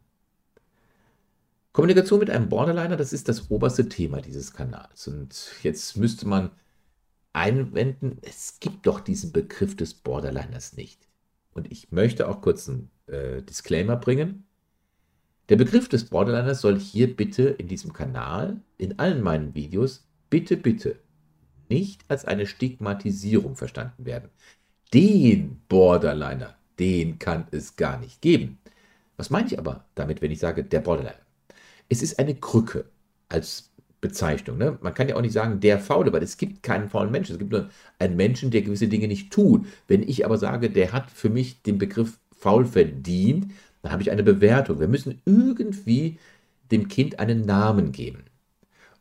Kommunikation 1.75 2.21
mit 2.21 2.31
einem 2.31 2.49
Borderliner, 2.49 2.97
das 2.97 3.13
ist 3.13 3.29
das 3.29 3.51
oberste 3.51 3.89
Thema 3.89 4.21
dieses 4.21 4.53
Kanals. 4.53 5.09
Und 5.09 5.51
jetzt 5.65 5.97
müsste 5.97 6.29
man 6.29 6.53
einwenden, 7.33 8.19
es 8.23 8.61
gibt 8.61 8.87
doch 8.87 9.01
diesen 9.01 9.33
Begriff 9.33 9.77
des 9.77 9.93
Borderliners 9.93 10.77
nicht. 10.77 11.09
Und 11.53 11.73
ich 11.73 11.91
möchte 11.91 12.29
auch 12.29 12.41
kurz 12.43 12.69
einen 12.69 12.93
äh, 13.09 13.43
Disclaimer 13.43 13.97
bringen. 13.97 14.47
Der 15.49 15.57
Begriff 15.57 15.89
des 15.89 16.05
Borderliners 16.05 16.61
soll 16.61 16.79
hier 16.79 17.15
bitte 17.15 17.43
in 17.43 17.67
diesem 17.67 17.93
Kanal, 17.93 18.61
in 18.79 19.01
allen 19.01 19.21
meinen 19.21 19.57
Videos, 19.57 20.07
bitte, 20.31 20.57
bitte 20.57 21.01
nicht 21.69 22.05
als 22.07 22.25
eine 22.25 22.47
Stigmatisierung 22.47 23.57
verstanden 23.57 24.05
werden. 24.05 24.31
Den 24.93 25.61
Borderliner, 25.69 26.55
den 26.79 27.19
kann 27.19 27.49
es 27.51 27.75
gar 27.75 27.99
nicht 27.99 28.23
geben. 28.23 28.59
Was 29.17 29.31
meine 29.31 29.49
ich 29.49 29.59
aber 29.59 29.87
damit, 29.97 30.23
wenn 30.23 30.31
ich 30.31 30.39
sage, 30.39 30.63
der 30.63 30.79
Borderliner? 30.79 31.24
Es 31.89 32.03
ist 32.03 32.19
eine 32.19 32.35
Krücke 32.35 32.85
als 33.29 33.71
Bezeichnung. 34.01 34.59
Ne? 34.59 34.79
Man 34.83 34.93
kann 34.93 35.09
ja 35.09 35.17
auch 35.17 35.23
nicht 35.23 35.33
sagen, 35.33 35.61
der 35.61 35.79
Faule, 35.79 36.13
weil 36.13 36.23
es 36.23 36.37
gibt 36.37 36.63
keinen 36.63 36.91
faulen 36.91 37.11
Menschen. 37.11 37.33
Es 37.33 37.39
gibt 37.39 37.53
nur 37.53 37.71
einen 37.99 38.17
Menschen, 38.17 38.51
der 38.51 38.63
gewisse 38.63 38.89
Dinge 38.89 39.09
nicht 39.09 39.33
tut. 39.33 39.67
Wenn 39.89 40.03
ich 40.03 40.27
aber 40.27 40.37
sage, 40.37 40.69
der 40.69 40.93
hat 40.93 41.11
für 41.11 41.31
mich 41.31 41.63
den 41.63 41.79
Begriff 41.79 42.19
faul 42.37 42.67
verdient, 42.67 43.51
dann 43.81 43.93
habe 43.93 44.03
ich 44.03 44.11
eine 44.11 44.23
Bewertung. 44.23 44.79
Wir 44.79 44.89
müssen 44.89 45.23
irgendwie 45.25 46.19
dem 46.71 46.89
Kind 46.89 47.19
einen 47.19 47.47
Namen 47.47 47.93
geben. 47.93 48.25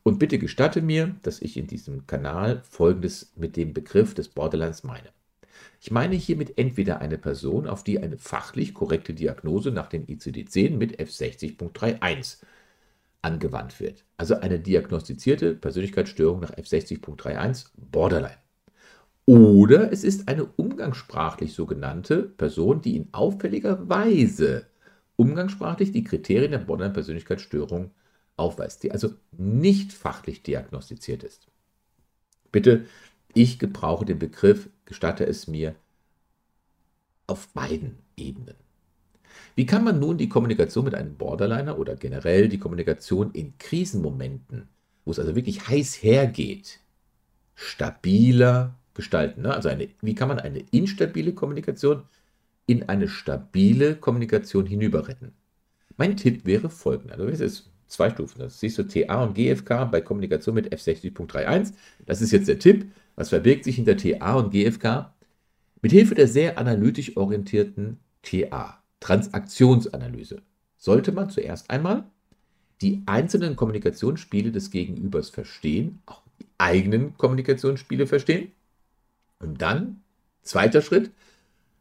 Und 0.04 0.20
bitte 0.20 0.40
gestatte 0.40 0.82
mir, 0.82 1.16
dass 1.22 1.42
ich 1.42 1.58
in 1.58 1.68
diesem 1.68 2.08
Kanal 2.08 2.62
Folgendes 2.70 3.34
mit 3.36 3.58
dem 3.58 3.74
Begriff 3.74 4.13
des 4.13 4.30
Borderlines 4.30 4.84
meine. 4.84 5.10
Ich 5.82 5.92
meine 5.92 6.16
hiermit 6.16 6.58
entweder 6.58 7.00
eine 7.02 7.18
Person, 7.18 7.68
auf 7.68 7.84
die 7.84 8.00
eine 8.00 8.18
fachlich 8.18 8.74
korrekte 8.74 9.13
Diagnose 9.13 9.72
nach 9.72 9.88
dem 9.88 10.06
ICD-10 10.06 10.78
mit 10.78 10.98
F60.31 10.98 12.38
angewandt 13.24 13.80
wird. 13.80 14.06
Also 14.18 14.36
eine 14.36 14.60
diagnostizierte 14.60 15.56
Persönlichkeitsstörung 15.56 16.42
nach 16.42 16.51
F60.31 16.51 17.68
Borderline. 17.75 18.38
Oder 19.25 19.92
es 19.92 20.03
ist 20.03 20.27
eine 20.27 20.46
umgangssprachlich 20.46 21.53
sogenannte 21.53 22.24
Person, 22.24 22.82
die 22.82 22.98
in 22.98 23.10
auffälliger 23.13 23.88
Weise 23.88 24.68
umgangssprachlich 25.15 25.92
die 25.92 26.03
Kriterien 26.03 26.51
der 26.51 26.60
Borderline-Persönlichkeitsstörung 26.60 27.92
aufweist, 28.36 28.84
die 28.84 28.92
also 28.92 29.13
nicht 29.32 29.94
fachlich 29.94 30.44
diagnostiziert 30.44 31.24
ist. 31.24 31.48
Bitte, 32.51 32.86
ich 33.34 33.60
gebrauche 33.60 34.06
den 34.06 34.20
Begriff, 34.20 34.70
gestatte 34.86 35.25
es 35.25 35.48
mir, 35.48 35.75
auf 37.27 37.48
beiden 37.50 38.00
Ebenen. 38.18 38.62
Wie 39.56 39.66
kann 39.66 39.84
man 39.84 40.00
nun 40.00 40.18
die 40.18 40.30
Kommunikation 40.30 40.86
mit 40.86 40.96
einem 40.96 41.16
Borderliner 41.16 41.78
oder 41.78 41.96
generell 41.96 42.50
die 42.50 42.60
Kommunikation 42.60 43.32
in 43.32 43.58
Krisenmomenten, 43.58 44.68
wo 45.06 45.12
es 45.12 45.20
also 45.20 45.36
wirklich 45.36 45.68
heiß 45.68 46.02
hergeht, 46.04 46.80
stabiler 47.56 48.75
gestalten? 48.94 49.44
Ne? 49.44 49.54
Also 49.54 49.70
eine, 49.70 49.90
wie 50.02 50.16
kann 50.16 50.28
man 50.28 50.40
eine 50.40 50.63
instabile 50.72 51.34
Kommunikation 51.34 52.04
in 52.66 52.90
eine 52.90 53.08
stabile 53.08 53.96
Kommunikation 53.96 54.66
hinüberretten? 54.66 55.34
Mein 55.98 56.18
Tipp 56.18 56.46
wäre 56.46 56.70
folgender. 56.70 57.16
Also 57.16 57.28
das 57.30 57.40
ist 57.40 57.70
zwei 57.88 58.10
Stufen. 58.10 58.40
Das 58.40 58.60
siehst 58.60 58.78
du 58.78 58.84
TA 58.84 59.24
und 59.24 59.36
GFK 59.36 59.86
bei 59.86 60.02
Kommunikation 60.02 60.56
mit 60.56 60.74
F60.31. 60.74 61.74
Das 62.06 62.22
ist 62.22 62.32
jetzt 62.32 62.48
der 62.48 62.60
Tipp. 62.60 62.92
Was 63.16 63.30
verbirgt 63.30 63.63
sich 63.63 63.75
hinter 63.75 63.96
TA 63.96 64.36
und 64.36 64.52
GFK? 64.52 65.13
Mithilfe 65.82 66.16
der 66.16 66.28
sehr 66.28 66.58
analytisch 66.58 67.16
orientierten 67.18 68.00
TA, 68.24 68.82
Transaktionsanalyse, 69.03 70.41
sollte 70.77 71.12
man 71.12 71.29
zuerst 71.29 71.69
einmal 71.69 72.05
die 72.81 73.03
einzelnen 73.05 73.57
Kommunikationsspiele 73.57 74.50
des 74.50 74.72
Gegenübers 74.72 75.29
verstehen, 75.29 76.01
auch 76.05 76.22
die 76.39 76.48
eigenen 76.57 77.17
Kommunikationsspiele 77.17 78.07
verstehen. 78.07 78.53
Und 79.39 79.62
dann, 79.62 80.01
zweiter 80.41 80.81
Schritt, 80.81 81.12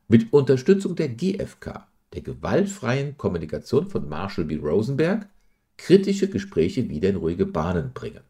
mit 0.08 0.32
Unterstützung 0.32 0.96
der 0.96 1.10
GFK, 1.10 1.86
der 2.12 2.22
gewaltfreien 2.22 3.16
Kommunikation 3.16 3.88
von 3.88 4.08
Marshall 4.08 4.46
B. 4.46 4.56
Rosenberg, 4.56 5.28
kritische 5.76 6.28
Gespräche 6.28 6.88
wieder 6.88 7.08
in 7.08 7.16
ruhige 7.16 7.46
Bahnen 7.46 7.92
bringen. 7.92 8.24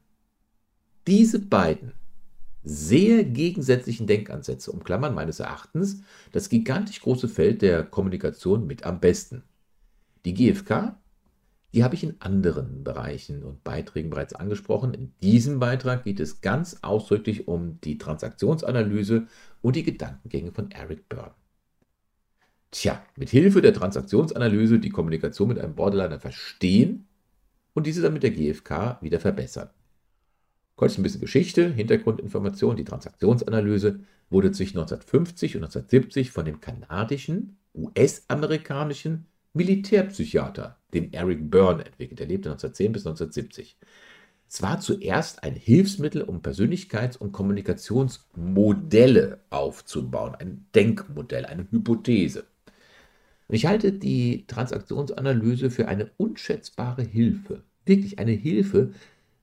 Diese 1.06 1.38
beiden 1.38 1.92
sehr 2.64 3.24
gegensätzlichen 3.24 4.06
Denkansätze 4.06 4.70
umklammern 4.70 5.14
meines 5.14 5.40
Erachtens 5.40 6.02
das 6.32 6.48
gigantisch 6.48 7.00
große 7.00 7.28
Feld 7.28 7.62
der 7.62 7.82
Kommunikation 7.82 8.66
mit 8.66 8.84
am 8.84 9.00
besten. 9.00 9.42
Die 10.24 10.34
GfK, 10.34 10.96
die 11.74 11.82
habe 11.82 11.94
ich 11.94 12.04
in 12.04 12.20
anderen 12.20 12.84
Bereichen 12.84 13.42
und 13.42 13.64
Beiträgen 13.64 14.10
bereits 14.10 14.34
angesprochen. 14.34 14.94
In 14.94 15.12
diesem 15.22 15.58
Beitrag 15.58 16.04
geht 16.04 16.20
es 16.20 16.40
ganz 16.40 16.78
ausdrücklich 16.82 17.48
um 17.48 17.80
die 17.80 17.98
Transaktionsanalyse 17.98 19.26
und 19.62 19.76
die 19.76 19.82
Gedankengänge 19.82 20.52
von 20.52 20.70
Eric 20.70 21.08
Byrne. 21.08 21.34
Tja, 22.70 23.02
mit 23.16 23.30
Hilfe 23.30 23.60
der 23.60 23.74
Transaktionsanalyse 23.74 24.78
die 24.78 24.90
Kommunikation 24.90 25.48
mit 25.48 25.58
einem 25.58 25.74
Borderliner 25.74 26.20
verstehen 26.20 27.06
und 27.74 27.86
diese 27.86 28.02
dann 28.02 28.12
mit 28.12 28.22
der 28.22 28.30
GfK 28.30 28.98
wieder 29.00 29.20
verbessern. 29.20 29.70
Kurz 30.76 30.98
ein 30.98 31.02
bisschen 31.02 31.20
Geschichte, 31.20 31.70
Hintergrundinformation. 31.70 32.76
Die 32.76 32.84
Transaktionsanalyse 32.84 34.00
wurde 34.30 34.52
zwischen 34.52 34.78
1950 34.78 35.56
und 35.56 35.64
1970 35.64 36.30
von 36.30 36.44
dem 36.44 36.60
kanadischen, 36.60 37.56
US-amerikanischen 37.74 39.26
Militärpsychiater, 39.54 40.78
dem 40.94 41.12
Eric 41.12 41.50
Byrne, 41.50 41.84
entwickelt. 41.84 42.20
Er 42.20 42.26
lebte 42.26 42.48
1910 42.50 42.92
bis 42.92 43.06
1970. 43.06 43.76
Es 44.48 44.62
war 44.62 44.80
zuerst 44.80 45.44
ein 45.44 45.54
Hilfsmittel, 45.54 46.22
um 46.22 46.42
Persönlichkeits- 46.42 47.16
und 47.16 47.32
Kommunikationsmodelle 47.32 49.40
aufzubauen, 49.50 50.34
ein 50.34 50.66
Denkmodell, 50.74 51.46
eine 51.46 51.66
Hypothese. 51.70 52.44
Und 53.48 53.54
ich 53.54 53.66
halte 53.66 53.92
die 53.92 54.46
Transaktionsanalyse 54.46 55.70
für 55.70 55.88
eine 55.88 56.10
unschätzbare 56.16 57.02
Hilfe, 57.02 57.62
wirklich 57.84 58.18
eine 58.18 58.32
Hilfe, 58.32 58.92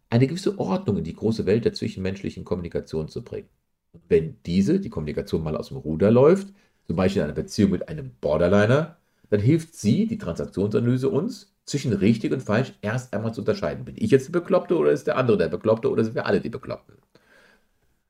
eine 0.09 0.27
gewisse 0.27 0.57
Ordnung 0.59 0.97
in 0.97 1.03
die 1.03 1.13
große 1.13 1.45
Welt 1.45 1.65
der 1.65 1.73
zwischenmenschlichen 1.73 2.45
Kommunikation 2.45 3.07
zu 3.09 3.23
bringen. 3.23 3.49
Und 3.91 4.03
wenn 4.09 4.37
diese, 4.45 4.79
die 4.79 4.89
Kommunikation 4.89 5.43
mal 5.43 5.57
aus 5.57 5.69
dem 5.69 5.77
Ruder 5.77 6.11
läuft, 6.11 6.53
zum 6.87 6.95
Beispiel 6.95 7.21
in 7.21 7.25
einer 7.25 7.33
Beziehung 7.33 7.71
mit 7.71 7.87
einem 7.87 8.11
Borderliner, 8.21 8.97
dann 9.29 9.39
hilft 9.39 9.75
sie, 9.75 10.07
die 10.07 10.17
Transaktionsanalyse, 10.17 11.09
uns 11.09 11.53
zwischen 11.65 11.93
richtig 11.93 12.31
und 12.31 12.41
falsch 12.41 12.73
erst 12.81 13.13
einmal 13.13 13.33
zu 13.33 13.41
unterscheiden. 13.41 13.85
Bin 13.85 13.95
ich 13.97 14.09
jetzt 14.09 14.27
der 14.27 14.39
Bekloppte 14.39 14.75
oder 14.75 14.91
ist 14.91 15.05
der 15.05 15.17
andere 15.17 15.37
der 15.37 15.49
Bekloppte 15.49 15.89
oder 15.89 16.03
sind 16.03 16.15
wir 16.15 16.25
alle 16.25 16.41
die 16.41 16.49
Bekloppten? 16.49 16.95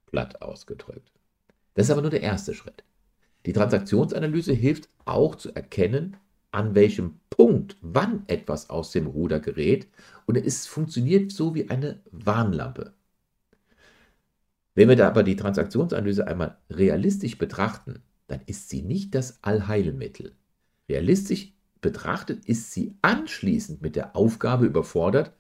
Platt 0.06 0.42
ausgedrückt. 0.42 1.12
Das 1.74 1.88
ist 1.88 1.92
aber 1.92 2.02
nur 2.02 2.10
der 2.10 2.24
erste 2.24 2.54
Schritt. 2.54 2.84
Die 3.46 3.54
Transaktionsanalyse 3.54 4.54
hilft 4.54 4.90
auch 5.06 5.36
zu 5.36 5.54
erkennen, 5.54 6.18
an 6.52 6.76
welchem 6.76 7.20
Punkt, 7.30 7.78
wann 7.82 8.24
etwas 8.28 8.70
aus 8.70 8.92
dem 8.92 9.08
Ruder 9.08 9.40
gerät 9.40 9.88
und 10.26 10.38
es 10.38 10.68
funktioniert 10.68 11.32
so 11.32 11.56
wie 11.56 11.70
eine 11.70 12.00
Warnlampe. 12.12 12.94
Wenn 14.76 14.90
wir 14.90 14.96
da 14.96 15.08
aber 15.08 15.24
die 15.24 15.36
Transaktionsanalyse 15.36 16.28
einmal 16.28 16.58
realistisch 16.70 17.38
betrachten, 17.38 18.02
dann 18.28 18.42
ist 18.46 18.70
sie 18.70 18.82
nicht 18.82 19.16
das 19.16 19.44
Allheilmittel. 19.44 20.34
Realistisch 20.88 21.54
betrachtet 21.82 22.46
ist 22.46 22.72
sie 22.72 22.96
anschließend 23.02 23.82
mit 23.82 23.96
der 23.96 24.16
Aufgabe 24.16 24.66
überfordert, 24.66 25.34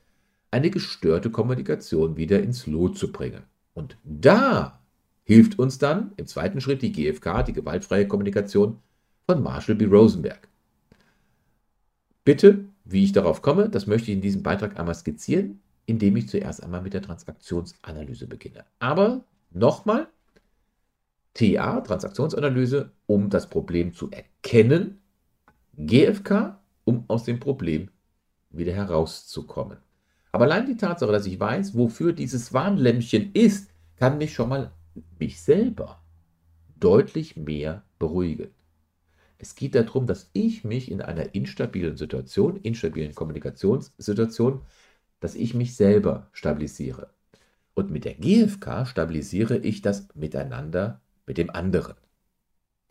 eine 0.51 0.69
gestörte 0.69 1.29
Kommunikation 1.29 2.17
wieder 2.17 2.41
ins 2.41 2.65
Lot 2.65 2.97
zu 2.97 3.11
bringen. 3.11 3.43
Und 3.73 3.97
da 4.03 4.81
hilft 5.23 5.59
uns 5.59 5.77
dann 5.77 6.11
im 6.17 6.25
zweiten 6.25 6.59
Schritt 6.59 6.81
die 6.81 6.91
GfK, 6.91 7.43
die 7.43 7.53
gewaltfreie 7.53 8.07
Kommunikation 8.07 8.79
von 9.25 9.43
Marshall 9.43 9.75
B. 9.75 9.85
Rosenberg. 9.85 10.47
Bitte, 12.29 12.65
wie 12.85 13.05
ich 13.05 13.11
darauf 13.11 13.41
komme, 13.41 13.69
das 13.69 13.87
möchte 13.87 14.11
ich 14.11 14.17
in 14.17 14.21
diesem 14.21 14.43
Beitrag 14.43 14.77
einmal 14.77 14.93
skizzieren, 14.93 15.61
indem 15.87 16.15
ich 16.15 16.29
zuerst 16.29 16.61
einmal 16.61 16.83
mit 16.83 16.93
der 16.93 17.01
Transaktionsanalyse 17.01 18.27
beginne. 18.27 18.65
Aber 18.77 19.23
nochmal, 19.49 20.09
TA, 21.33 21.81
Transaktionsanalyse, 21.81 22.91
um 23.07 23.31
das 23.31 23.49
Problem 23.49 23.95
zu 23.95 24.11
erkennen, 24.11 25.01
GFK, 25.75 26.59
um 26.83 27.03
aus 27.07 27.23
dem 27.23 27.39
Problem 27.39 27.89
wieder 28.51 28.73
herauszukommen. 28.73 29.79
Aber 30.31 30.43
allein 30.45 30.67
die 30.67 30.77
Tatsache, 30.77 31.11
dass 31.11 31.25
ich 31.25 31.39
weiß, 31.39 31.75
wofür 31.75 32.13
dieses 32.13 32.53
Warnlämpchen 32.53 33.31
ist, 33.33 33.71
kann 33.95 34.19
mich 34.19 34.35
schon 34.35 34.49
mal 34.49 34.71
mich 35.17 35.41
selber 35.41 35.99
deutlich 36.79 37.37
mehr 37.37 37.81
beruhigen. 37.97 38.51
Es 39.41 39.55
geht 39.55 39.73
darum, 39.73 40.05
dass 40.05 40.29
ich 40.33 40.65
mich 40.65 40.91
in 40.91 41.01
einer 41.01 41.33
instabilen 41.33 41.95
Situation, 41.95 42.57
instabilen 42.57 43.15
Kommunikationssituation, 43.15 44.61
dass 45.21 45.33
ich 45.33 45.53
mich 45.53 45.77
selber 45.77 46.27
stabilisiere. 46.33 47.09
Und 47.73 47.89
mit 47.89 48.03
der 48.03 48.15
GFK 48.15 48.85
stabilisiere 48.85 49.57
ich 49.57 49.81
das 49.81 50.09
Miteinander 50.13 50.99
mit 51.25 51.37
dem 51.37 51.49
anderen. 51.49 51.95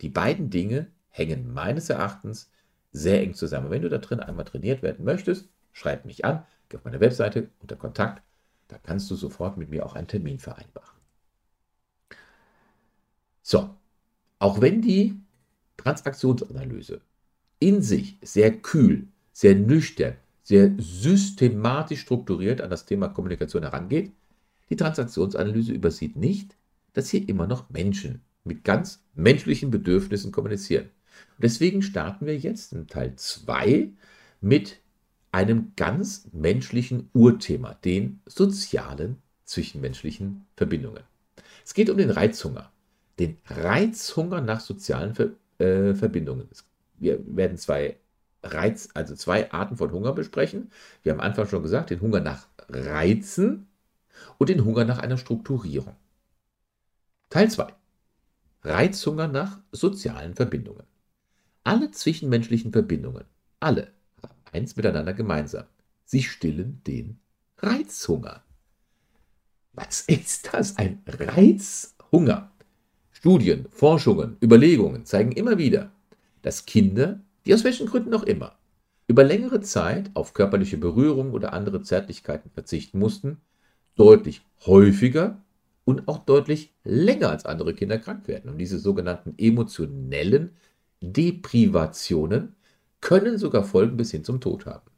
Die 0.01 0.09
beiden 0.09 0.49
Dinge 0.49 0.87
hängen 1.09 1.53
meines 1.53 1.89
Erachtens 1.91 2.49
sehr 2.91 3.21
eng 3.21 3.35
zusammen. 3.35 3.69
Wenn 3.69 3.83
du 3.83 3.89
da 3.89 3.99
drin 3.99 4.19
einmal 4.19 4.45
trainiert 4.45 4.81
werden 4.81 5.05
möchtest, 5.05 5.47
schreib 5.71 6.05
mich 6.05 6.25
an, 6.25 6.43
geh 6.69 6.77
auf 6.77 6.85
meine 6.85 6.99
Webseite 6.99 7.49
unter 7.59 7.75
Kontakt. 7.75 8.23
Da 8.69 8.79
kannst 8.79 9.11
du 9.11 9.15
sofort 9.15 9.57
mit 9.57 9.69
mir 9.69 9.85
auch 9.85 9.93
einen 9.93 10.07
Termin 10.07 10.39
vereinbaren. 10.39 10.97
So, 13.43 13.69
auch 14.39 14.61
wenn 14.61 14.81
die 14.81 15.19
Transaktionsanalyse 15.79 17.01
in 17.59 17.81
sich 17.81 18.17
sehr 18.21 18.51
kühl, 18.51 19.07
sehr 19.31 19.55
nüchtern, 19.55 20.15
sehr 20.43 20.71
systematisch 20.77 22.01
strukturiert 22.01 22.61
an 22.61 22.69
das 22.69 22.85
Thema 22.85 23.09
Kommunikation 23.09 23.63
herangeht, 23.63 24.11
die 24.69 24.75
Transaktionsanalyse 24.75 25.73
übersieht 25.73 26.15
nicht, 26.15 26.55
dass 26.93 27.09
hier 27.09 27.27
immer 27.27 27.47
noch 27.47 27.69
Menschen 27.69 28.21
mit 28.43 28.63
ganz 28.63 29.03
menschlichen 29.15 29.71
Bedürfnissen 29.71 30.31
kommunizieren. 30.31 30.85
Und 31.37 31.43
deswegen 31.43 31.81
starten 31.81 32.25
wir 32.25 32.37
jetzt 32.37 32.73
in 32.73 32.87
Teil 32.87 33.13
2 33.15 33.89
mit 34.41 34.77
einem 35.31 35.73
ganz 35.75 36.27
menschlichen 36.31 37.09
Urthema, 37.13 37.73
den 37.73 38.21
sozialen 38.25 39.17
zwischenmenschlichen 39.45 40.45
Verbindungen. 40.55 41.03
Es 41.63 41.73
geht 41.73 41.89
um 41.89 41.97
den 41.97 42.09
Reizhunger. 42.09 42.71
Den 43.19 43.37
Reizhunger 43.47 44.41
nach 44.41 44.61
sozialen 44.61 45.13
Verbindungen 45.13 45.48
äh, 45.59 45.93
Verbindungen. 45.93 46.49
Wir 46.97 47.19
werden 47.25 47.57
zwei 47.57 47.97
Reiz, 48.43 48.89
also 48.93 49.15
zwei 49.15 49.51
Arten 49.51 49.77
von 49.77 49.91
Hunger 49.91 50.13
besprechen. 50.13 50.71
Wir 51.03 51.11
haben 51.11 51.19
am 51.19 51.27
Anfang 51.27 51.47
schon 51.47 51.63
gesagt, 51.63 51.89
den 51.89 52.01
Hunger 52.01 52.21
nach 52.21 52.47
Reizen 52.69 53.67
und 54.37 54.49
den 54.49 54.65
Hunger 54.65 54.85
nach 54.85 54.99
einer 54.99 55.17
Strukturierung. 55.17 55.95
Teil 57.29 57.49
2. 57.49 57.67
Reizhunger 58.63 59.27
nach 59.27 59.59
sozialen 59.71 60.35
Verbindungen. 60.35 60.83
Alle 61.63 61.91
zwischenmenschlichen 61.91 62.71
Verbindungen, 62.71 63.25
alle, 63.59 63.91
haben 64.21 64.33
eins 64.51 64.75
miteinander 64.75 65.13
gemeinsam. 65.13 65.65
Sie 66.05 66.23
stillen 66.23 66.81
den 66.87 67.19
Reizhunger. 67.59 68.43
Was 69.73 70.01
ist 70.01 70.49
das? 70.51 70.77
Ein 70.77 71.03
Reizhunger. 71.05 72.51
Studien, 73.19 73.65
Forschungen, 73.69 74.37
Überlegungen 74.41 75.03
zeigen 75.03 75.33
immer 75.33 75.57
wieder, 75.57 75.91
dass 76.41 76.65
Kinder, 76.65 77.19
die 77.45 77.53
aus 77.53 77.65
welchen 77.65 77.85
Gründen 77.85 78.13
auch 78.13 78.23
immer, 78.23 78.57
über 79.09 79.25
längere 79.25 79.59
Zeit 79.59 80.09
auf 80.13 80.33
körperliche 80.33 80.77
Berührung 80.77 81.33
oder 81.33 81.51
andere 81.51 81.81
Zärtlichkeiten 81.81 82.49
verzichten 82.49 82.97
mussten, 82.97 83.41
deutlich 83.97 84.41
häufiger 84.65 85.43
und 85.83 86.07
auch 86.07 86.19
deutlich 86.19 86.71
länger 86.85 87.29
als 87.29 87.45
andere 87.45 87.73
Kinder 87.73 87.97
krank 87.97 88.25
werden. 88.29 88.49
Und 88.49 88.57
diese 88.57 88.79
sogenannten 88.79 89.33
emotionellen 89.37 90.51
Deprivationen 91.01 92.55
können 93.01 93.37
sogar 93.37 93.65
Folgen 93.65 93.97
bis 93.97 94.11
hin 94.11 94.23
zum 94.23 94.39
Tod 94.39 94.65
haben. 94.65 94.89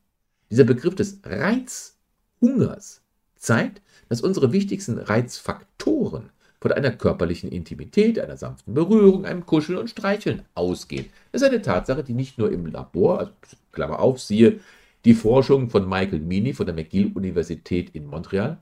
Dieser 0.51 0.65
Begriff 0.65 0.93
des 0.93 1.21
Reizhungers 1.23 3.01
zeigt, 3.33 3.81
dass 4.09 4.21
unsere 4.21 4.51
wichtigsten 4.51 4.99
Reizfaktoren 4.99 6.29
von 6.61 6.71
einer 6.71 6.91
körperlichen 6.91 7.51
Intimität, 7.51 8.19
einer 8.19 8.37
sanften 8.37 8.75
Berührung, 8.75 9.25
einem 9.25 9.45
Kuscheln 9.45 9.79
und 9.79 9.89
Streicheln 9.89 10.43
ausgehen. 10.53 11.07
Das 11.31 11.41
ist 11.41 11.47
eine 11.47 11.61
Tatsache, 11.61 12.03
die 12.03 12.13
nicht 12.13 12.37
nur 12.37 12.51
im 12.51 12.67
Labor, 12.67 13.19
also 13.19 13.31
Klammer 13.71 13.99
auf, 13.99 14.21
siehe 14.21 14.59
die 15.03 15.15
Forschung 15.15 15.71
von 15.71 15.89
Michael 15.89 16.19
Meany 16.19 16.53
von 16.53 16.67
der 16.67 16.75
McGill-Universität 16.75 17.89
in 17.95 18.05
Montreal, 18.05 18.59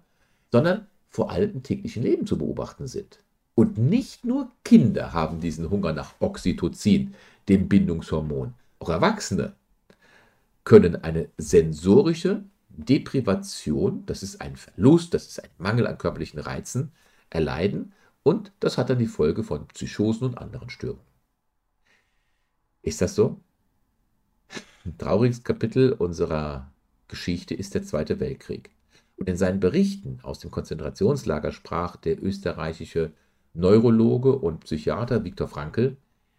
sondern 0.49 0.87
vor 1.09 1.29
allem 1.29 1.51
im 1.51 1.63
täglichen 1.63 2.01
Leben 2.01 2.25
zu 2.25 2.37
beobachten 2.37 2.87
sind. 2.87 3.19
Und 3.53 3.77
nicht 3.77 4.23
nur 4.23 4.49
Kinder 4.63 5.11
haben 5.11 5.41
diesen 5.41 5.69
Hunger 5.69 5.91
nach 5.91 6.13
Oxytocin, 6.19 7.13
dem 7.49 7.67
Bindungshormon. 7.67 8.53
Auch 8.79 8.89
Erwachsene 8.89 9.53
können 10.63 11.03
eine 11.03 11.27
sensorische 11.37 12.43
Deprivation, 12.69 14.03
das 14.05 14.23
ist 14.23 14.39
ein 14.39 14.55
Verlust, 14.55 15.13
das 15.13 15.27
ist 15.27 15.43
ein 15.43 15.49
Mangel 15.57 15.85
an 15.85 15.97
körperlichen 15.97 16.39
Reizen, 16.39 16.93
erleiden 17.29 17.93
und 18.24 18.51
das 18.59 18.77
hat 18.77 18.89
dann 18.89 19.00
die 19.00 19.07
Folge 19.07 19.43
von 19.43 19.67
Psychosen 19.67 20.27
und 20.27 20.38
anderen 20.38 20.69
Störungen. 20.69 21.03
Ist 22.81 23.01
das 23.01 23.15
so? 23.15 23.39
Ein 24.86 24.98
trauriges 24.98 25.43
Kapitel 25.43 25.93
unserer 25.93 26.71
Geschichte 27.07 27.53
ist 27.53 27.75
der 27.75 27.83
Zweite 27.83 28.19
Weltkrieg. 28.19 28.71
Und 29.17 29.27
in 29.27 29.36
seinen 29.36 29.59
Berichten 29.59 30.19
aus 30.24 30.39
dem 30.39 30.51
Konzentrationslager 30.51 31.51
sprach 31.51 31.98
der 31.98 32.24
österreichische 32.24 33.12
Neurologe 33.53 34.33
und 34.38 34.62
Psychiater 34.62 35.25
Viktor 35.25 35.48
Frankl, 35.48 35.98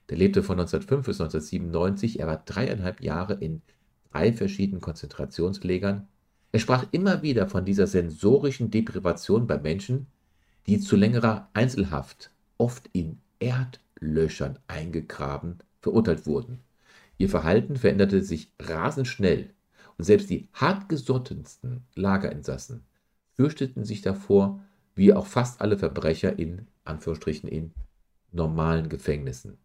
der 0.08 0.16
lebte 0.16 0.42
von 0.42 0.58
1905 0.58 1.06
bis 1.06 1.20
1997, 1.20 2.20
er 2.20 2.26
war 2.26 2.38
dreieinhalb 2.38 3.00
Jahre 3.02 3.34
in 3.34 3.62
drei 4.10 4.32
verschiedenen 4.32 4.80
Konzentrationslagern. 4.80 6.08
Er 6.52 6.58
sprach 6.58 6.86
immer 6.90 7.22
wieder 7.22 7.46
von 7.46 7.64
dieser 7.64 7.86
sensorischen 7.86 8.70
Deprivation 8.70 9.46
bei 9.46 9.58
Menschen, 9.58 10.06
die 10.66 10.80
zu 10.80 10.96
längerer 10.96 11.48
Einzelhaft, 11.52 12.30
oft 12.58 12.88
in 12.92 13.18
Erdlöchern 13.38 14.58
eingegraben, 14.68 15.58
verurteilt 15.80 16.26
wurden. 16.26 16.60
Ihr 17.18 17.28
Verhalten 17.28 17.76
veränderte 17.76 18.22
sich 18.22 18.52
rasend 18.60 19.08
schnell 19.08 19.50
und 19.98 20.04
selbst 20.04 20.30
die 20.30 20.48
hartgesottensten 20.54 21.84
Lagerinsassen 21.94 22.84
fürchteten 23.34 23.84
sich 23.84 24.02
davor, 24.02 24.62
wie 24.94 25.12
auch 25.12 25.26
fast 25.26 25.60
alle 25.60 25.78
Verbrecher 25.78 26.38
in 26.38 26.66
Anführungsstrichen 26.84 27.48
in 27.48 27.72
normalen 28.32 28.88
Gefängnissen. 28.88 29.58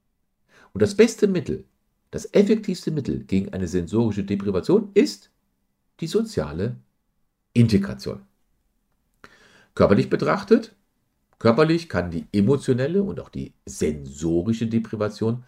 Und 0.74 0.82
das 0.82 0.96
beste 0.96 1.28
Mittel, 1.28 1.66
das 2.12 2.34
effektivste 2.34 2.92
Mittel 2.92 3.24
gegen 3.24 3.54
eine 3.54 3.68
sensorische 3.68 4.24
Deprivation 4.24 4.92
ist 4.94 5.32
die 6.00 6.08
soziale 6.08 6.78
Integration. 7.54 8.22
Körperlich 9.74 10.10
betrachtet 10.10 10.76
Körperlich 11.40 11.90
kann 11.90 12.12
die 12.12 12.28
emotionelle 12.32 13.04
und 13.04 13.20
auch 13.20 13.30
die 13.30 13.54
sensorische 13.66 14.68
Deprivation 14.68 15.44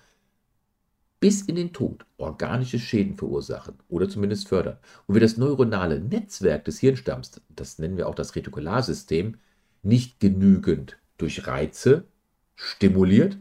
bis 1.19 1.41
in 1.41 1.55
den 1.55 1.73
Tod 1.73 2.05
organische 2.17 2.79
Schäden 2.79 3.15
verursachen 3.15 3.75
oder 3.89 4.07
zumindest 4.07 4.47
fördern. 4.47 4.77
Und 5.07 5.15
wenn 5.15 5.21
das 5.21 5.37
neuronale 5.37 5.99
Netzwerk 5.99 6.65
des 6.65 6.79
Hirnstamms, 6.79 7.41
das 7.49 7.79
nennen 7.79 7.97
wir 7.97 8.07
auch 8.07 8.15
das 8.15 8.35
Retikularsystem, 8.35 9.37
nicht 9.81 10.19
genügend 10.19 10.97
durch 11.17 11.47
Reize 11.47 12.05
stimuliert, 12.55 13.37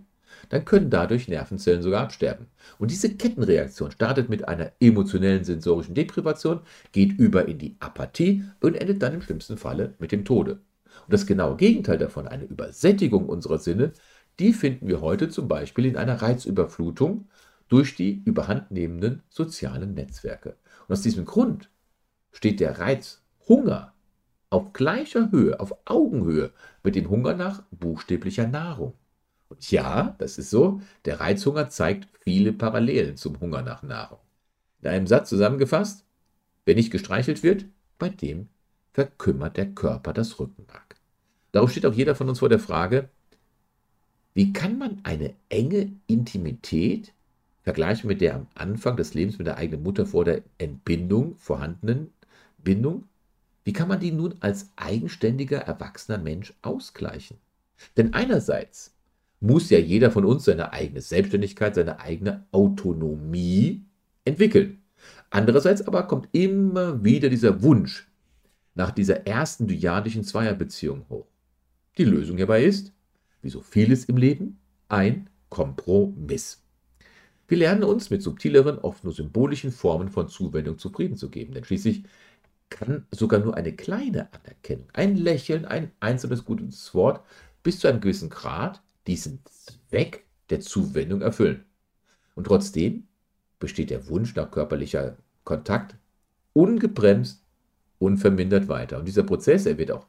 dann 0.48 0.64
können 0.64 0.90
dadurch 0.90 1.28
Nervenzellen 1.28 1.82
sogar 1.82 2.02
absterben. 2.04 2.46
Und 2.78 2.90
diese 2.90 3.14
Kettenreaktion 3.14 3.90
startet 3.90 4.28
mit 4.28 4.46
einer 4.46 4.72
emotionellen 4.80 5.44
sensorischen 5.44 5.94
Deprivation, 5.94 6.60
geht 6.92 7.12
über 7.18 7.48
in 7.48 7.58
die 7.58 7.76
Apathie 7.80 8.44
und 8.60 8.76
endet 8.76 9.02
dann 9.02 9.14
im 9.14 9.22
schlimmsten 9.22 9.56
Falle 9.56 9.94
mit 9.98 10.12
dem 10.12 10.24
Tode. 10.24 10.60
Und 11.04 11.12
das 11.12 11.26
genaue 11.26 11.56
Gegenteil 11.56 11.98
davon, 11.98 12.28
eine 12.28 12.44
Übersättigung 12.44 13.28
unserer 13.28 13.58
Sinne, 13.58 13.92
die 14.38 14.52
finden 14.52 14.88
wir 14.88 15.00
heute 15.00 15.28
zum 15.28 15.48
Beispiel 15.48 15.86
in 15.86 15.96
einer 15.96 16.20
Reizüberflutung 16.20 17.28
durch 17.68 17.94
die 17.96 18.22
überhandnehmenden 18.24 19.22
sozialen 19.28 19.94
Netzwerke. 19.94 20.56
Und 20.86 20.92
aus 20.92 21.02
diesem 21.02 21.24
Grund 21.24 21.70
steht 22.32 22.60
der 22.60 22.78
Reizhunger 22.78 23.92
auf 24.50 24.72
gleicher 24.72 25.30
Höhe, 25.32 25.58
auf 25.58 25.74
Augenhöhe 25.86 26.52
mit 26.82 26.94
dem 26.94 27.10
Hunger 27.10 27.34
nach 27.34 27.62
buchstäblicher 27.70 28.46
Nahrung. 28.46 28.94
Und 29.48 29.70
ja, 29.70 30.14
das 30.18 30.38
ist 30.38 30.50
so, 30.50 30.80
der 31.04 31.20
Reizhunger 31.20 31.68
zeigt 31.68 32.08
viele 32.20 32.52
Parallelen 32.52 33.16
zum 33.16 33.40
Hunger 33.40 33.62
nach 33.62 33.82
Nahrung. 33.82 34.20
In 34.82 34.88
einem 34.88 35.06
Satz 35.06 35.28
zusammengefasst, 35.28 36.04
wer 36.64 36.74
nicht 36.74 36.90
gestreichelt 36.90 37.42
wird, 37.42 37.66
bei 37.98 38.08
dem 38.08 38.48
verkümmert 38.92 39.56
der 39.56 39.72
Körper 39.72 40.12
das 40.12 40.38
Rückenmark. 40.38 40.85
Darauf 41.52 41.70
steht 41.70 41.86
auch 41.86 41.94
jeder 41.94 42.14
von 42.14 42.28
uns 42.28 42.40
vor 42.40 42.48
der 42.48 42.58
Frage, 42.58 43.08
wie 44.34 44.52
kann 44.52 44.76
man 44.76 45.00
eine 45.02 45.34
enge 45.48 45.92
Intimität 46.06 47.14
vergleichen 47.62 48.06
mit 48.08 48.20
der 48.20 48.34
am 48.34 48.46
Anfang 48.54 48.96
des 48.96 49.14
Lebens 49.14 49.38
mit 49.38 49.46
der 49.46 49.56
eigenen 49.56 49.82
Mutter 49.82 50.06
vor 50.06 50.24
der 50.24 50.42
Entbindung 50.58 51.36
vorhandenen 51.36 52.10
Bindung? 52.58 53.04
Wie 53.64 53.72
kann 53.72 53.88
man 53.88 54.00
die 54.00 54.12
nun 54.12 54.34
als 54.40 54.70
eigenständiger, 54.76 55.58
erwachsener 55.58 56.18
Mensch 56.18 56.52
ausgleichen? 56.62 57.38
Denn 57.96 58.14
einerseits 58.14 58.94
muss 59.40 59.70
ja 59.70 59.78
jeder 59.78 60.10
von 60.10 60.24
uns 60.24 60.44
seine 60.44 60.72
eigene 60.72 61.00
Selbstständigkeit, 61.00 61.74
seine 61.74 62.00
eigene 62.00 62.46
Autonomie 62.52 63.84
entwickeln. 64.24 64.82
Andererseits 65.30 65.86
aber 65.86 66.04
kommt 66.04 66.28
immer 66.32 67.02
wieder 67.02 67.28
dieser 67.28 67.62
Wunsch 67.62 68.06
nach 68.74 68.90
dieser 68.90 69.26
ersten 69.26 69.66
dyadischen 69.66 70.24
Zweierbeziehung 70.24 71.06
hoch. 71.08 71.26
Die 71.98 72.04
Lösung 72.04 72.36
hierbei 72.36 72.62
ist, 72.64 72.92
wie 73.40 73.48
so 73.48 73.62
vieles 73.62 74.04
im 74.04 74.18
Leben, 74.18 74.58
ein 74.88 75.30
Kompromiss. 75.48 76.62
Wir 77.48 77.58
lernen 77.58 77.84
uns 77.84 78.10
mit 78.10 78.22
subtileren, 78.22 78.78
oft 78.78 79.04
nur 79.04 79.14
symbolischen 79.14 79.70
Formen 79.70 80.10
von 80.10 80.28
Zuwendung 80.28 80.78
zufrieden 80.78 81.16
zu 81.16 81.30
geben, 81.30 81.54
denn 81.54 81.64
schließlich 81.64 82.04
kann 82.68 83.06
sogar 83.12 83.40
nur 83.40 83.56
eine 83.56 83.72
kleine 83.72 84.28
Anerkennung, 84.32 84.88
ein 84.92 85.16
Lächeln, 85.16 85.64
ein 85.64 85.92
einzelnes 86.00 86.44
gutes 86.44 86.92
Wort 86.94 87.24
bis 87.62 87.78
zu 87.78 87.88
einem 87.88 88.00
gewissen 88.00 88.28
Grad 88.28 88.82
diesen 89.06 89.40
Zweck 89.44 90.26
der 90.50 90.60
Zuwendung 90.60 91.22
erfüllen. 91.22 91.64
Und 92.34 92.44
trotzdem 92.44 93.06
besteht 93.58 93.90
der 93.90 94.08
Wunsch 94.08 94.34
nach 94.34 94.50
körperlicher 94.50 95.16
Kontakt 95.44 95.96
ungebremst, 96.52 97.42
unvermindert 97.98 98.68
weiter. 98.68 98.98
Und 98.98 99.06
dieser 99.06 99.22
Prozess, 99.22 99.64
er 99.64 99.78
wird 99.78 99.92
auch 99.92 100.06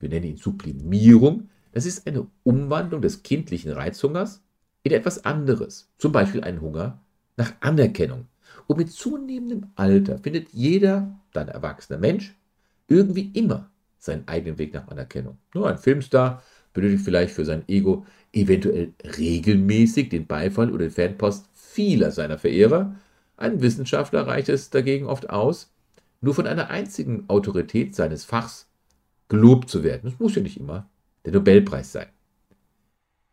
wir 0.00 0.08
nennen 0.08 0.26
ihn 0.26 0.36
Sublimierung, 0.36 1.48
das 1.72 1.86
ist 1.86 2.06
eine 2.06 2.26
Umwandlung 2.44 3.02
des 3.02 3.22
kindlichen 3.22 3.72
Reizhungers 3.72 4.42
in 4.82 4.92
etwas 4.92 5.24
anderes, 5.24 5.88
zum 5.98 6.12
Beispiel 6.12 6.42
einen 6.42 6.60
Hunger 6.60 7.00
nach 7.36 7.52
Anerkennung. 7.60 8.26
Und 8.66 8.78
mit 8.78 8.90
zunehmendem 8.90 9.66
Alter 9.76 10.18
findet 10.18 10.50
jeder, 10.52 11.18
dann 11.32 11.48
erwachsener 11.48 11.98
Mensch, 11.98 12.36
irgendwie 12.88 13.30
immer 13.34 13.70
seinen 13.98 14.26
eigenen 14.28 14.58
Weg 14.58 14.74
nach 14.74 14.88
Anerkennung. 14.88 15.38
Nur 15.54 15.68
ein 15.68 15.78
Filmstar 15.78 16.42
benötigt 16.72 17.04
vielleicht 17.04 17.34
für 17.34 17.44
sein 17.44 17.64
Ego 17.68 18.06
eventuell 18.32 18.92
regelmäßig 19.18 20.08
den 20.08 20.26
Beifall 20.26 20.70
oder 20.70 20.86
den 20.86 20.90
Fanpost 20.90 21.48
vieler 21.54 22.10
seiner 22.10 22.38
Verehrer. 22.38 22.96
Ein 23.36 23.60
Wissenschaftler 23.60 24.26
reicht 24.26 24.48
es 24.48 24.70
dagegen 24.70 25.06
oft 25.06 25.30
aus, 25.30 25.72
nur 26.20 26.34
von 26.34 26.46
einer 26.46 26.70
einzigen 26.70 27.24
Autorität 27.28 27.94
seines 27.94 28.24
Fachs 28.24 28.66
gelobt 29.28 29.68
zu 29.68 29.82
werden. 29.82 30.02
Das 30.04 30.18
muss 30.18 30.34
ja 30.34 30.42
nicht 30.42 30.58
immer 30.58 30.88
der 31.24 31.32
Nobelpreis 31.32 31.92
sein. 31.92 32.08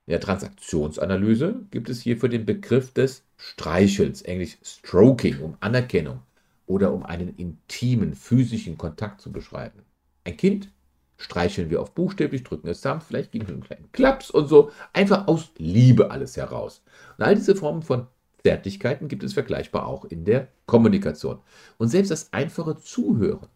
In 0.07 0.11
der 0.11 0.19
Transaktionsanalyse 0.19 1.65
gibt 1.71 1.89
es 1.89 2.01
hierfür 2.01 2.29
den 2.29 2.45
Begriff 2.45 2.93
des 2.93 3.23
Streichels, 3.37 4.21
englisch 4.21 4.57
Stroking, 4.63 5.39
um 5.41 5.57
Anerkennung 5.61 6.19
oder 6.67 6.93
um 6.93 7.03
einen 7.03 7.35
intimen 7.37 8.13
physischen 8.13 8.77
Kontakt 8.77 9.21
zu 9.21 9.31
beschreiben. 9.31 9.79
Ein 10.23 10.37
Kind 10.37 10.69
Streicheln 11.17 11.69
wir 11.69 11.81
auf 11.81 11.93
buchstäblich, 11.93 12.43
drücken 12.43 12.67
es 12.67 12.81
sanft, 12.81 13.07
vielleicht 13.07 13.31
geben 13.31 13.47
wir 13.47 13.53
einen 13.53 13.63
kleinen 13.63 13.91
Klaps 13.91 14.29
und 14.29 14.47
so. 14.47 14.71
Einfach 14.93 15.27
aus 15.27 15.51
Liebe 15.57 16.11
alles 16.11 16.35
heraus. 16.35 16.83
Und 17.17 17.23
all 17.23 17.35
diese 17.35 17.55
Formen 17.55 17.83
von 17.83 18.07
Zärtlichkeiten 18.43 19.07
gibt 19.07 19.23
es 19.23 19.33
vergleichbar 19.33 19.87
auch 19.87 20.05
in 20.05 20.25
der 20.25 20.49
Kommunikation. 20.65 21.39
Und 21.77 21.87
selbst 21.87 22.11
das 22.11 22.33
einfache 22.33 22.77
Zuhören, 22.77 23.47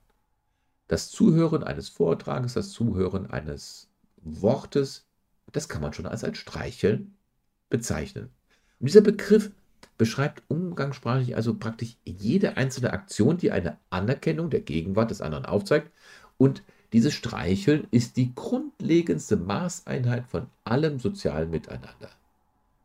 das 0.89 1.09
Zuhören 1.09 1.63
eines 1.63 1.87
Vortrages, 1.87 2.55
das 2.55 2.71
Zuhören 2.71 3.29
eines 3.29 3.87
Wortes, 4.23 5.05
das 5.53 5.69
kann 5.69 5.81
man 5.81 5.93
schon 5.93 6.07
als 6.07 6.23
ein 6.23 6.35
Streicheln 6.35 7.13
bezeichnen. 7.69 8.29
Und 8.79 8.87
dieser 8.89 9.01
Begriff 9.01 9.51
beschreibt 9.97 10.43
umgangssprachlich 10.47 11.35
also 11.35 11.53
praktisch 11.53 11.95
jede 12.05 12.57
einzelne 12.57 12.91
Aktion, 12.91 13.37
die 13.37 13.51
eine 13.51 13.77
Anerkennung 13.91 14.49
der 14.49 14.61
Gegenwart 14.61 15.11
des 15.11 15.21
anderen 15.21 15.45
aufzeigt. 15.45 15.91
Und 16.37 16.63
dieses 16.91 17.13
Streicheln 17.13 17.87
ist 17.91 18.17
die 18.17 18.33
grundlegendste 18.33 19.37
Maßeinheit 19.37 20.25
von 20.25 20.47
allem 20.63 20.99
sozialen 20.99 21.51
Miteinander. 21.51 22.09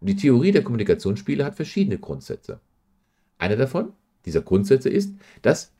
Und 0.00 0.08
die 0.08 0.16
Theorie 0.16 0.52
der 0.52 0.62
Kommunikationsspiele 0.62 1.42
hat 1.42 1.54
verschiedene 1.54 1.98
Grundsätze. 1.98 2.60
Einer 3.38 3.56
davon, 3.56 3.94
dieser 4.26 4.42
Grundsätze 4.42 4.90
ist, 4.90 5.14
dass 5.40 5.72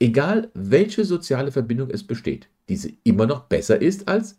egal 0.00 0.50
welche 0.54 1.04
soziale 1.04 1.52
Verbindung 1.52 1.90
es 1.90 2.02
besteht, 2.04 2.48
diese 2.68 2.92
immer 3.04 3.26
noch 3.26 3.44
besser 3.44 3.80
ist 3.80 4.08
als 4.08 4.38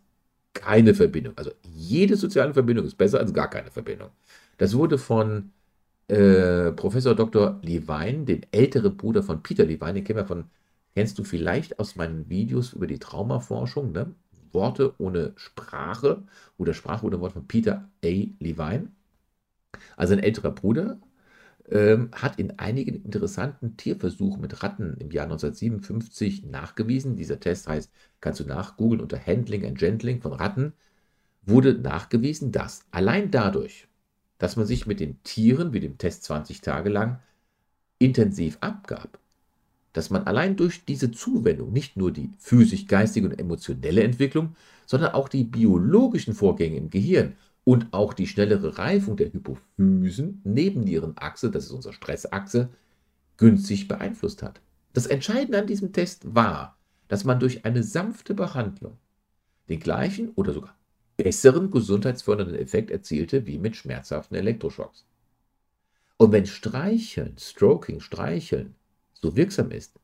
keine 0.52 0.94
Verbindung. 0.94 1.32
Also 1.36 1.52
jede 1.62 2.16
soziale 2.16 2.52
Verbindung 2.52 2.84
ist 2.84 2.98
besser 2.98 3.20
als 3.20 3.32
gar 3.32 3.48
keine 3.48 3.70
Verbindung. 3.70 4.10
Das 4.58 4.74
wurde 4.74 4.98
von 4.98 5.52
äh, 6.08 6.72
Professor 6.72 7.14
Dr. 7.14 7.58
Levine, 7.62 8.24
dem 8.24 8.42
älteren 8.50 8.96
Bruder 8.96 9.22
von 9.22 9.42
Peter 9.42 9.64
Levine, 9.64 9.94
den 9.94 10.04
kennen 10.04 10.18
wir 10.18 10.26
von, 10.26 10.44
kennst 10.94 11.18
du 11.18 11.24
vielleicht 11.24 11.78
aus 11.78 11.96
meinen 11.96 12.28
Videos 12.28 12.74
über 12.74 12.86
die 12.86 12.98
Traumaforschung, 12.98 13.92
ne? 13.92 14.14
Worte 14.52 14.94
ohne 14.98 15.32
Sprache 15.36 16.22
oder 16.58 16.74
Sprache 16.74 17.06
ohne 17.06 17.20
Wort 17.20 17.32
von 17.32 17.46
Peter 17.48 17.88
A. 18.04 18.08
Levine. 18.38 18.88
Also 19.96 20.12
ein 20.12 20.18
älterer 20.18 20.50
Bruder 20.50 20.98
ähm, 21.72 22.10
hat 22.12 22.38
in 22.38 22.58
einigen 22.58 23.02
interessanten 23.02 23.78
Tierversuchen 23.78 24.42
mit 24.42 24.62
Ratten 24.62 24.96
im 24.98 25.10
Jahr 25.10 25.24
1957 25.24 26.44
nachgewiesen, 26.44 27.16
dieser 27.16 27.40
Test 27.40 27.66
heißt, 27.66 27.90
kannst 28.20 28.40
du 28.40 28.44
nachgoogeln 28.44 29.00
unter 29.00 29.18
Handling 29.18 29.64
and 29.64 29.78
Gentling 29.78 30.20
von 30.20 30.34
Ratten, 30.34 30.74
wurde 31.46 31.74
nachgewiesen, 31.74 32.52
dass 32.52 32.84
allein 32.90 33.30
dadurch, 33.30 33.88
dass 34.36 34.56
man 34.56 34.66
sich 34.66 34.86
mit 34.86 35.00
den 35.00 35.22
Tieren, 35.22 35.72
wie 35.72 35.80
dem 35.80 35.96
Test 35.96 36.24
20 36.24 36.60
Tage 36.60 36.90
lang, 36.90 37.20
intensiv 37.98 38.58
abgab, 38.60 39.18
dass 39.94 40.10
man 40.10 40.24
allein 40.24 40.56
durch 40.56 40.84
diese 40.84 41.10
Zuwendung 41.10 41.72
nicht 41.72 41.96
nur 41.96 42.12
die 42.12 42.30
physisch-geistige 42.38 43.26
und 43.28 43.38
emotionelle 43.38 44.02
Entwicklung, 44.02 44.56
sondern 44.84 45.12
auch 45.12 45.28
die 45.28 45.44
biologischen 45.44 46.34
Vorgänge 46.34 46.76
im 46.76 46.90
Gehirn 46.90 47.34
und 47.64 47.92
auch 47.92 48.12
die 48.12 48.26
schnellere 48.26 48.78
Reifung 48.78 49.16
der 49.16 49.32
Hypophysen 49.32 50.40
neben 50.44 50.84
deren 50.84 51.16
Achse, 51.16 51.50
das 51.50 51.66
ist 51.66 51.70
unsere 51.70 51.94
Stressachse, 51.94 52.70
günstig 53.36 53.88
beeinflusst 53.88 54.42
hat. 54.42 54.60
Das 54.92 55.06
Entscheidende 55.06 55.58
an 55.58 55.66
diesem 55.66 55.92
Test 55.92 56.34
war, 56.34 56.76
dass 57.08 57.24
man 57.24 57.40
durch 57.40 57.64
eine 57.64 57.82
sanfte 57.82 58.34
Behandlung 58.34 58.98
den 59.68 59.80
gleichen 59.80 60.30
oder 60.30 60.52
sogar 60.52 60.76
besseren 61.16 61.70
gesundheitsfördernden 61.70 62.56
Effekt 62.56 62.90
erzielte 62.90 63.46
wie 63.46 63.58
mit 63.58 63.76
schmerzhaften 63.76 64.36
Elektroschocks. 64.36 65.06
Und 66.16 66.32
wenn 66.32 66.46
Streicheln, 66.46 67.36
Stroking, 67.38 68.00
Streicheln 68.00 68.74
so 69.12 69.36
wirksam 69.36 69.70
ist, 69.70 69.98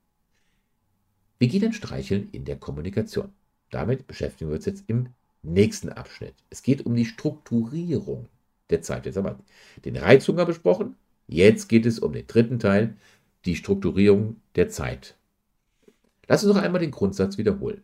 wie 1.38 1.48
geht 1.48 1.62
denn 1.62 1.72
Streicheln 1.72 2.28
in 2.32 2.44
der 2.44 2.56
Kommunikation? 2.56 3.32
Damit 3.70 4.06
beschäftigen 4.06 4.50
wir 4.50 4.56
uns 4.56 4.66
jetzt 4.66 4.84
im 4.88 5.08
nächsten 5.42 5.88
Abschnitt. 5.90 6.34
Es 6.50 6.62
geht 6.62 6.86
um 6.86 6.94
die 6.94 7.04
Strukturierung 7.04 8.28
der 8.70 8.82
Zeit. 8.82 9.06
Jetzt 9.06 9.16
haben 9.16 9.26
wir 9.26 9.38
den 9.84 9.96
Reizhunger 9.96 10.44
besprochen. 10.44 10.96
Jetzt 11.26 11.68
geht 11.68 11.86
es 11.86 11.98
um 11.98 12.12
den 12.12 12.26
dritten 12.26 12.58
Teil, 12.58 12.96
die 13.44 13.56
Strukturierung 13.56 14.36
der 14.56 14.68
Zeit. 14.68 15.16
Lass 16.26 16.44
uns 16.44 16.54
noch 16.54 16.62
einmal 16.62 16.80
den 16.80 16.90
Grundsatz 16.90 17.38
wiederholen. 17.38 17.82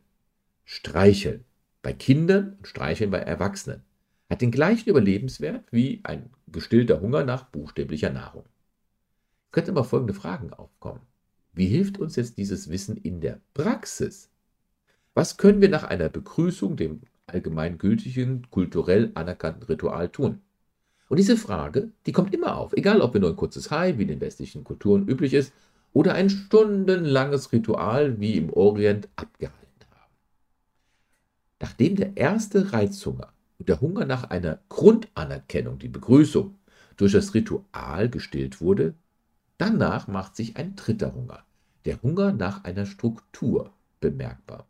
Streicheln 0.64 1.44
bei 1.82 1.92
Kindern 1.92 2.54
und 2.58 2.66
Streicheln 2.66 3.10
bei 3.10 3.18
Erwachsenen 3.18 3.82
hat 4.30 4.40
den 4.40 4.50
gleichen 4.50 4.88
Überlebenswert 4.88 5.64
wie 5.70 6.00
ein 6.02 6.30
gestillter 6.48 7.00
Hunger 7.00 7.24
nach 7.24 7.44
buchstäblicher 7.44 8.10
Nahrung. 8.10 8.44
Es 9.46 9.52
könnten 9.52 9.70
aber 9.70 9.84
folgende 9.84 10.14
Fragen 10.14 10.52
aufkommen. 10.52 11.02
Wie 11.52 11.66
hilft 11.66 11.98
uns 11.98 12.16
jetzt 12.16 12.38
dieses 12.38 12.70
Wissen 12.70 12.96
in 12.96 13.20
der 13.20 13.40
Praxis? 13.52 14.30
Was 15.12 15.36
können 15.36 15.60
wir 15.60 15.68
nach 15.68 15.84
einer 15.84 16.08
Begrüßung, 16.08 16.76
dem 16.76 17.02
allgemeingültigen, 17.34 18.48
kulturell 18.50 19.10
anerkannten 19.14 19.64
Ritual 19.64 20.08
tun? 20.08 20.40
Und 21.08 21.18
diese 21.18 21.36
Frage, 21.36 21.90
die 22.06 22.12
kommt 22.12 22.32
immer 22.32 22.56
auf, 22.56 22.72
egal 22.72 23.02
ob 23.02 23.12
wir 23.12 23.20
nur 23.20 23.30
ein 23.30 23.36
kurzes 23.36 23.70
Hi, 23.70 23.98
wie 23.98 24.02
in 24.02 24.08
den 24.08 24.20
westlichen 24.20 24.64
Kulturen 24.64 25.06
üblich 25.06 25.34
ist, 25.34 25.52
oder 25.92 26.14
ein 26.14 26.30
stundenlanges 26.30 27.52
Ritual, 27.52 28.18
wie 28.18 28.36
im 28.36 28.50
Orient 28.50 29.08
abgehalten. 29.16 29.64
Nachdem 31.60 31.96
der 31.96 32.16
erste 32.16 32.72
Reizhunger 32.72 33.32
und 33.58 33.68
der 33.68 33.80
Hunger 33.80 34.04
nach 34.04 34.24
einer 34.24 34.60
Grundanerkennung, 34.68 35.78
die 35.78 35.88
Begrüßung, 35.88 36.58
durch 36.96 37.12
das 37.12 37.32
Ritual 37.32 38.08
gestillt 38.10 38.60
wurde, 38.60 38.94
danach 39.56 40.06
macht 40.06 40.36
sich 40.36 40.56
ein 40.56 40.76
dritter 40.76 41.14
Hunger, 41.14 41.44
der 41.84 42.02
Hunger 42.02 42.32
nach 42.32 42.64
einer 42.64 42.86
Struktur, 42.86 43.72
bemerkbar. 44.00 44.66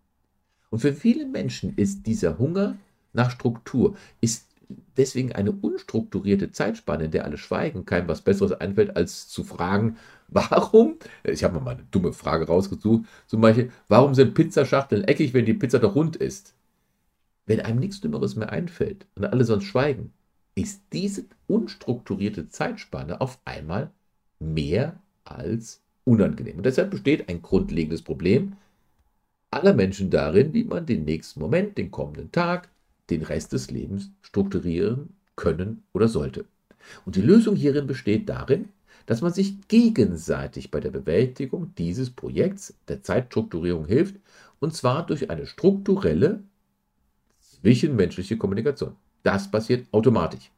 Und 0.75 0.81
für 0.81 0.93
viele 0.93 1.25
Menschen 1.25 1.75
ist 1.77 2.05
dieser 2.05 2.37
Hunger 2.37 2.77
nach 3.13 3.31
Struktur, 3.31 3.95
ist 4.21 4.49
deswegen 4.97 5.31
eine 5.31 5.53
unstrukturierte 5.53 6.51
Zeitspanne, 6.51 7.05
in 7.05 7.11
der 7.13 7.25
alle 7.25 7.39
schweigen, 7.39 7.85
keinem 7.85 8.09
was 8.09 8.23
Besseres 8.23 8.51
einfällt, 8.51 8.97
als 8.97 9.29
zu 9.29 9.45
fragen, 9.45 9.99
warum, 10.29 10.97
ich 11.23 11.45
habe 11.45 11.61
mal 11.61 11.77
eine 11.77 11.87
dumme 11.93 12.13
Frage 12.13 12.49
rausgesucht, 12.49 13.05
zum 13.29 13.41
Beispiel, 13.41 13.71
warum 13.87 14.17
sind 14.17 14.35
Pizzaschachteln 14.35 15.05
eckig, 15.05 15.33
wenn 15.33 15.47
die 15.47 15.55
Pizza 15.55 15.79
doch 15.79 15.95
rund 15.95 16.17
ist? 16.17 16.55
Wenn 17.47 17.61
einem 17.61 17.79
nichts 17.79 18.01
Dümmeres 18.01 18.35
mehr 18.35 18.51
einfällt 18.51 19.07
und 19.15 19.27
alle 19.27 19.45
sonst 19.45 19.67
schweigen, 19.67 20.13
ist 20.57 20.83
diese 20.93 21.25
unstrukturierte 21.47 22.49
Zeitspanne 22.49 23.21
auf 23.21 23.39
einmal 23.45 23.93
mehr 24.41 24.99
als 25.23 25.85
unangenehm. 26.03 26.57
Und 26.57 26.67
deshalb 26.67 26.91
besteht 26.91 27.29
ein 27.29 27.43
grundlegendes 27.43 28.03
Problem 28.03 28.57
aller 29.55 29.75
Menschen 29.75 30.11
darin, 30.11 30.53
wie 30.53 30.65
man 30.65 30.87
den 30.87 31.05
nächsten 31.05 31.41
Moment, 31.41 31.79
den 31.79 31.91
kommenden 31.91 32.33
Tag, 32.33 32.69
den 33.11 33.23
Rest 33.23 33.53
des 33.53 33.71
Lebens 33.71 34.11
strukturieren 34.23 35.15
können 35.37 35.83
oder 35.93 36.09
sollte. 36.09 36.45
Und 37.05 37.17
die 37.17 37.23
Lösung 37.23 37.57
hierin 37.57 37.87
besteht 37.87 38.29
darin, 38.29 38.69
dass 39.07 39.21
man 39.21 39.33
sich 39.33 39.69
gegenseitig 39.69 40.71
bei 40.71 40.81
der 40.81 40.91
Bewältigung 40.91 41.75
dieses 41.77 42.11
Projekts 42.11 42.75
der 42.89 43.03
Zeitstrukturierung 43.03 43.87
hilft, 43.87 44.17
und 44.61 44.75
zwar 44.75 45.05
durch 45.07 45.31
eine 45.31 45.47
strukturelle 45.47 46.43
zwischenmenschliche 47.41 48.39
Kommunikation. 48.39 48.97
Das 49.23 49.51
passiert 49.51 49.87
automatisch. 49.93 50.51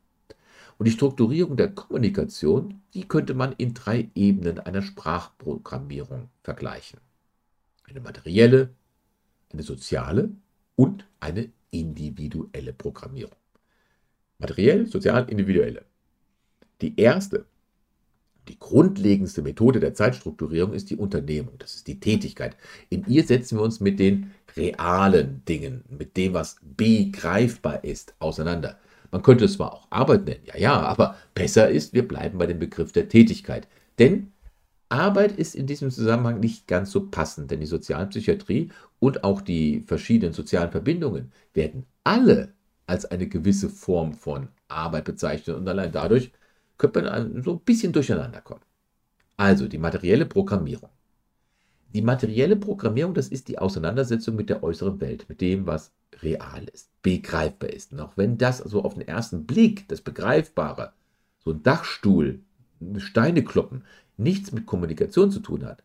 Und 0.78 0.86
die 0.86 0.92
Strukturierung 0.92 1.56
der 1.56 1.70
Kommunikation, 1.70 2.82
die 2.94 3.08
könnte 3.08 3.34
man 3.34 3.52
in 3.52 3.74
drei 3.74 4.10
Ebenen 4.14 4.58
einer 4.58 4.82
Sprachprogrammierung 4.82 6.28
vergleichen. 6.42 7.00
Eine 7.84 8.00
materielle, 8.00 8.70
eine 9.56 9.62
soziale 9.62 10.30
und 10.76 11.06
eine 11.20 11.48
individuelle 11.70 12.72
Programmierung. 12.72 13.34
Materiell, 14.38 14.86
sozial, 14.86 15.28
individuelle. 15.30 15.84
Die 16.82 16.98
erste, 17.00 17.46
die 18.48 18.58
grundlegendste 18.58 19.42
Methode 19.42 19.80
der 19.80 19.94
Zeitstrukturierung 19.94 20.74
ist 20.74 20.90
die 20.90 20.96
Unternehmung, 20.96 21.54
das 21.58 21.74
ist 21.74 21.86
die 21.86 21.98
Tätigkeit. 21.98 22.56
In 22.90 23.06
ihr 23.06 23.24
setzen 23.24 23.58
wir 23.58 23.64
uns 23.64 23.80
mit 23.80 23.98
den 23.98 24.30
realen 24.56 25.42
Dingen, 25.46 25.84
mit 25.88 26.16
dem, 26.16 26.34
was 26.34 26.56
begreifbar 26.62 27.82
ist, 27.82 28.14
auseinander. 28.18 28.78
Man 29.10 29.22
könnte 29.22 29.46
es 29.46 29.54
zwar 29.54 29.72
auch 29.72 29.86
Arbeit 29.90 30.26
nennen, 30.26 30.44
ja, 30.44 30.58
ja, 30.58 30.80
aber 30.80 31.16
besser 31.34 31.70
ist, 31.70 31.94
wir 31.94 32.06
bleiben 32.06 32.38
bei 32.38 32.46
dem 32.46 32.58
Begriff 32.58 32.92
der 32.92 33.08
Tätigkeit. 33.08 33.66
Denn 33.98 34.32
Arbeit 34.88 35.32
ist 35.32 35.54
in 35.54 35.66
diesem 35.66 35.90
Zusammenhang 35.90 36.40
nicht 36.40 36.66
ganz 36.68 36.90
so 36.90 37.08
passend, 37.08 37.50
denn 37.50 37.60
die 37.60 37.66
Sozialpsychiatrie 37.66 38.70
und 38.98 39.24
auch 39.24 39.40
die 39.40 39.80
verschiedenen 39.80 40.32
sozialen 40.32 40.70
Verbindungen 40.70 41.32
werden 41.54 41.86
alle 42.04 42.54
als 42.86 43.04
eine 43.04 43.26
gewisse 43.26 43.68
Form 43.68 44.14
von 44.14 44.48
Arbeit 44.68 45.04
bezeichnet 45.04 45.56
und 45.56 45.68
allein 45.68 45.92
dadurch 45.92 46.30
könnte 46.78 47.02
man 47.02 47.42
so 47.42 47.54
ein 47.54 47.60
bisschen 47.60 47.92
durcheinander 47.92 48.40
kommen. 48.40 48.62
Also 49.36 49.66
die 49.68 49.78
materielle 49.78 50.26
Programmierung. 50.26 50.90
Die 51.92 52.02
materielle 52.02 52.56
Programmierung, 52.56 53.14
das 53.14 53.28
ist 53.28 53.48
die 53.48 53.58
Auseinandersetzung 53.58 54.36
mit 54.36 54.50
der 54.50 54.62
äußeren 54.62 55.00
Welt, 55.00 55.26
mit 55.28 55.40
dem, 55.40 55.66
was 55.66 55.92
real 56.22 56.66
ist, 56.72 56.90
begreifbar 57.02 57.70
ist. 57.70 57.92
Und 57.92 58.00
auch 58.00 58.16
wenn 58.16 58.38
das 58.38 58.58
so 58.58 58.82
auf 58.84 58.94
den 58.94 59.06
ersten 59.06 59.46
Blick, 59.46 59.88
das 59.88 60.00
Begreifbare, 60.00 60.92
so 61.44 61.52
ein 61.52 61.62
Dachstuhl, 61.62 62.40
Steine 62.98 63.42
kloppen, 63.44 63.84
nichts 64.16 64.52
mit 64.52 64.66
Kommunikation 64.66 65.30
zu 65.30 65.40
tun 65.40 65.64
hat, 65.64 65.82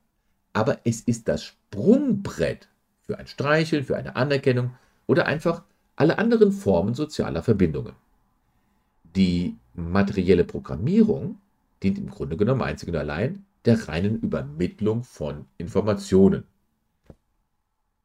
aber 0.53 0.79
es 0.83 1.01
ist 1.01 1.27
das 1.27 1.43
Sprungbrett 1.43 2.67
für 3.01 3.17
ein 3.17 3.27
Streicheln, 3.27 3.83
für 3.83 3.97
eine 3.97 4.15
Anerkennung 4.15 4.71
oder 5.07 5.25
einfach 5.25 5.63
alle 5.95 6.17
anderen 6.17 6.51
Formen 6.51 6.93
sozialer 6.93 7.43
Verbindungen. 7.43 7.93
Die 9.15 9.57
materielle 9.73 10.43
Programmierung 10.43 11.37
dient 11.83 11.97
im 11.97 12.09
Grunde 12.09 12.37
genommen 12.37 12.61
einzig 12.61 12.89
und 12.89 12.95
allein 12.95 13.45
der 13.65 13.87
reinen 13.87 14.19
Übermittlung 14.19 15.03
von 15.03 15.45
Informationen. 15.57 16.43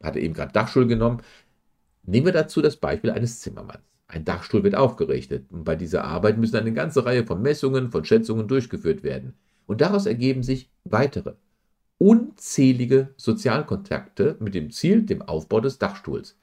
Hatte 0.02 0.20
eben 0.20 0.34
gerade 0.34 0.52
Dachstuhl 0.52 0.86
genommen. 0.86 1.22
Nehmen 2.02 2.26
wir 2.26 2.32
dazu 2.32 2.60
das 2.60 2.76
Beispiel 2.76 3.10
eines 3.10 3.40
Zimmermanns. 3.40 3.82
Ein 4.08 4.24
Dachstuhl 4.24 4.62
wird 4.62 4.76
aufgerichtet 4.76 5.50
und 5.50 5.64
bei 5.64 5.74
dieser 5.74 6.04
Arbeit 6.04 6.38
müssen 6.38 6.56
eine 6.56 6.72
ganze 6.72 7.04
Reihe 7.04 7.24
von 7.24 7.42
Messungen, 7.42 7.90
von 7.90 8.04
Schätzungen 8.04 8.46
durchgeführt 8.46 9.02
werden. 9.02 9.34
Und 9.66 9.80
daraus 9.80 10.06
ergeben 10.06 10.42
sich 10.42 10.70
weitere, 10.84 11.34
unzählige 11.98 13.14
Sozialkontakte 13.16 14.36
mit 14.40 14.54
dem 14.54 14.70
Ziel, 14.70 15.02
dem 15.02 15.22
Aufbau 15.22 15.60
des 15.60 15.78
Dachstuhls. 15.78 16.38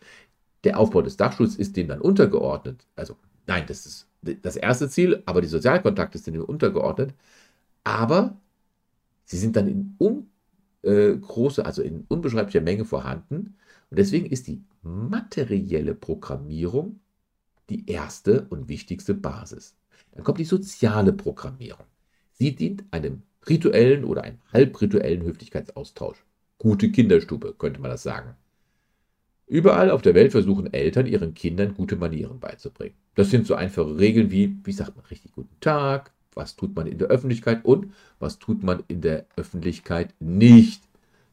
Der 0.64 0.80
Aufbau 0.80 1.02
des 1.02 1.18
Dachstuhls 1.18 1.56
ist 1.56 1.78
dem 1.78 1.88
dann 1.88 2.02
untergeordnet. 2.02 2.86
Also 2.96 3.18
nein, 3.48 3.66
das 3.68 3.86
ist 3.86 4.08
das 4.22 4.56
erste 4.56 4.90
Ziel, 4.90 5.22
aber 5.26 5.42
die 5.42 5.48
Sozialkontakte 5.48 6.18
sind 6.18 6.34
dem 6.34 6.44
untergeordnet. 6.44 7.14
Aber 7.84 8.38
sie 9.26 9.38
sind 9.38 9.56
dann 9.56 9.68
in 9.68 9.96
un, 10.00 10.30
äh, 10.84 11.16
große, 11.16 11.66
also 11.66 11.82
in 11.82 12.06
unbeschreiblicher 12.08 12.62
Menge 12.62 12.86
vorhanden. 12.86 13.58
Und 13.90 14.00
deswegen 14.00 14.26
ist 14.26 14.48
die 14.48 14.64
materielle 14.82 15.96
Programmierung 15.96 17.00
die 17.70 17.90
erste 17.90 18.46
und 18.50 18.68
wichtigste 18.70 19.14
Basis. 19.14 19.76
Dann 20.12 20.24
kommt 20.24 20.40
die 20.40 20.46
soziale 20.46 21.14
Programmierung. 21.14 21.86
Sie 22.34 22.56
dient 22.56 22.84
einem 22.92 23.24
rituellen 23.48 24.04
oder 24.04 24.24
einem 24.24 24.40
halbrituellen 24.52 25.24
Höflichkeitsaustausch. 25.24 26.24
Gute 26.58 26.92
Kinderstube, 26.92 27.54
könnte 27.58 27.82
man 27.82 27.92
das 27.92 28.04
sagen. 28.04 28.36
Überall 29.48 29.92
auf 29.92 30.02
der 30.02 30.16
Welt 30.16 30.32
versuchen 30.32 30.72
Eltern 30.74 31.06
ihren 31.06 31.34
Kindern 31.34 31.76
gute 31.76 31.96
Manieren 31.96 32.40
beizubringen. 32.40 32.96
Das 33.16 33.30
sind 33.30 33.46
so 33.46 33.56
einfache 33.56 33.98
Regeln 33.98 34.32
wie, 34.32 34.56
wie 34.64 34.72
sagt 34.72 34.96
man 34.96 35.06
richtig 35.06 35.34
guten 35.34 35.60
Tag, 35.60 36.12
was 36.34 36.56
tut 36.56 36.76
man 36.76 36.88
in 36.88 36.98
der 36.98 37.10
Öffentlichkeit 37.10 37.64
und 37.66 37.94
was 38.20 38.40
tut 38.40 38.64
man 38.64 38.84
in 38.88 39.02
der 39.02 39.26
Öffentlichkeit 39.36 40.14
nicht. 40.20 40.84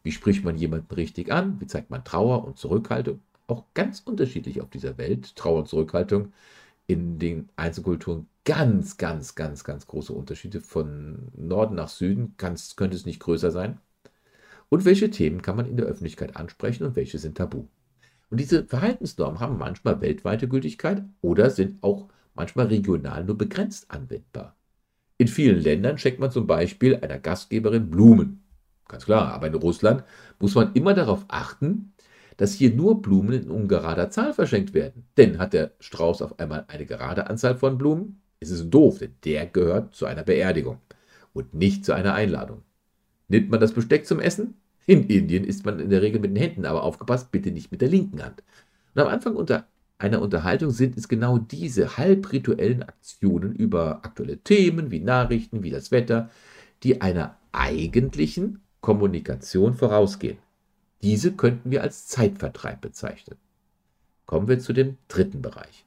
Wie 0.02 0.12
spricht 0.12 0.44
man 0.44 0.58
jemanden 0.58 0.92
richtig 0.94 1.32
an? 1.32 1.60
Wie 1.60 1.66
zeigt 1.66 1.90
man 1.90 2.04
Trauer 2.04 2.44
und 2.44 2.58
Zurückhaltung? 2.58 3.20
Auch 3.46 3.64
ganz 3.74 4.00
unterschiedlich 4.04 4.60
auf 4.60 4.70
dieser 4.70 4.98
Welt. 4.98 5.36
Trauer 5.36 5.60
und 5.60 5.68
Zurückhaltung 5.68 6.32
in 6.90 7.20
den 7.20 7.48
Einzelkulturen 7.54 8.26
ganz, 8.44 8.96
ganz, 8.96 9.36
ganz, 9.36 9.62
ganz 9.62 9.86
große 9.86 10.12
Unterschiede 10.12 10.60
von 10.60 11.28
Norden 11.36 11.76
nach 11.76 11.88
Süden. 11.88 12.34
Ganz, 12.36 12.74
könnte 12.74 12.96
es 12.96 13.06
nicht 13.06 13.20
größer 13.20 13.52
sein. 13.52 13.78
Und 14.70 14.84
welche 14.84 15.08
Themen 15.08 15.40
kann 15.40 15.54
man 15.54 15.66
in 15.66 15.76
der 15.76 15.86
Öffentlichkeit 15.86 16.34
ansprechen 16.34 16.84
und 16.84 16.96
welche 16.96 17.18
sind 17.18 17.36
tabu? 17.36 17.68
Und 18.28 18.40
diese 18.40 18.64
Verhaltensnormen 18.64 19.38
haben 19.38 19.56
manchmal 19.56 20.00
weltweite 20.00 20.48
Gültigkeit 20.48 21.04
oder 21.20 21.50
sind 21.50 21.80
auch 21.80 22.08
manchmal 22.34 22.66
regional 22.66 23.24
nur 23.24 23.38
begrenzt 23.38 23.88
anwendbar. 23.88 24.56
In 25.16 25.28
vielen 25.28 25.60
Ländern 25.60 25.98
schenkt 25.98 26.18
man 26.18 26.32
zum 26.32 26.48
Beispiel 26.48 26.96
einer 26.96 27.20
Gastgeberin 27.20 27.88
Blumen. 27.88 28.42
Ganz 28.88 29.04
klar, 29.04 29.32
aber 29.32 29.46
in 29.46 29.54
Russland 29.54 30.02
muss 30.40 30.56
man 30.56 30.72
immer 30.72 30.94
darauf 30.94 31.24
achten, 31.28 31.89
dass 32.40 32.54
hier 32.54 32.72
nur 32.72 33.02
Blumen 33.02 33.34
in 33.34 33.50
ungerader 33.50 34.08
Zahl 34.08 34.32
verschenkt 34.32 34.72
werden. 34.72 35.04
Denn 35.18 35.38
hat 35.38 35.52
der 35.52 35.72
Strauß 35.78 36.22
auf 36.22 36.38
einmal 36.38 36.64
eine 36.68 36.86
gerade 36.86 37.28
Anzahl 37.28 37.54
von 37.54 37.76
Blumen, 37.76 38.22
ist 38.40 38.50
es 38.50 38.70
doof, 38.70 39.00
denn 39.00 39.14
der 39.26 39.44
gehört 39.44 39.94
zu 39.94 40.06
einer 40.06 40.22
Beerdigung 40.22 40.78
und 41.34 41.52
nicht 41.52 41.84
zu 41.84 41.92
einer 41.92 42.14
Einladung. 42.14 42.62
Nimmt 43.28 43.50
man 43.50 43.60
das 43.60 43.74
Besteck 43.74 44.06
zum 44.06 44.20
Essen? 44.20 44.54
In 44.86 45.06
Indien 45.08 45.44
isst 45.44 45.66
man 45.66 45.80
in 45.80 45.90
der 45.90 46.00
Regel 46.00 46.18
mit 46.18 46.30
den 46.30 46.42
Händen, 46.42 46.64
aber 46.64 46.82
aufgepasst, 46.82 47.30
bitte 47.30 47.50
nicht 47.50 47.72
mit 47.72 47.82
der 47.82 47.90
linken 47.90 48.24
Hand. 48.24 48.42
Und 48.94 49.02
am 49.02 49.08
Anfang 49.08 49.36
unter 49.36 49.66
einer 49.98 50.22
Unterhaltung 50.22 50.70
sind 50.70 50.96
es 50.96 51.08
genau 51.08 51.36
diese 51.36 51.98
halbrituellen 51.98 52.82
Aktionen 52.82 53.52
über 53.54 54.00
aktuelle 54.02 54.38
Themen 54.38 54.90
wie 54.90 55.00
Nachrichten, 55.00 55.62
wie 55.62 55.70
das 55.70 55.90
Wetter, 55.90 56.30
die 56.84 57.02
einer 57.02 57.36
eigentlichen 57.52 58.62
Kommunikation 58.80 59.74
vorausgehen. 59.74 60.38
Diese 61.02 61.32
könnten 61.32 61.70
wir 61.70 61.82
als 61.82 62.06
Zeitvertreib 62.06 62.80
bezeichnen. 62.80 63.38
Kommen 64.26 64.48
wir 64.48 64.58
zu 64.58 64.72
dem 64.72 64.98
dritten 65.08 65.42
Bereich. 65.42 65.86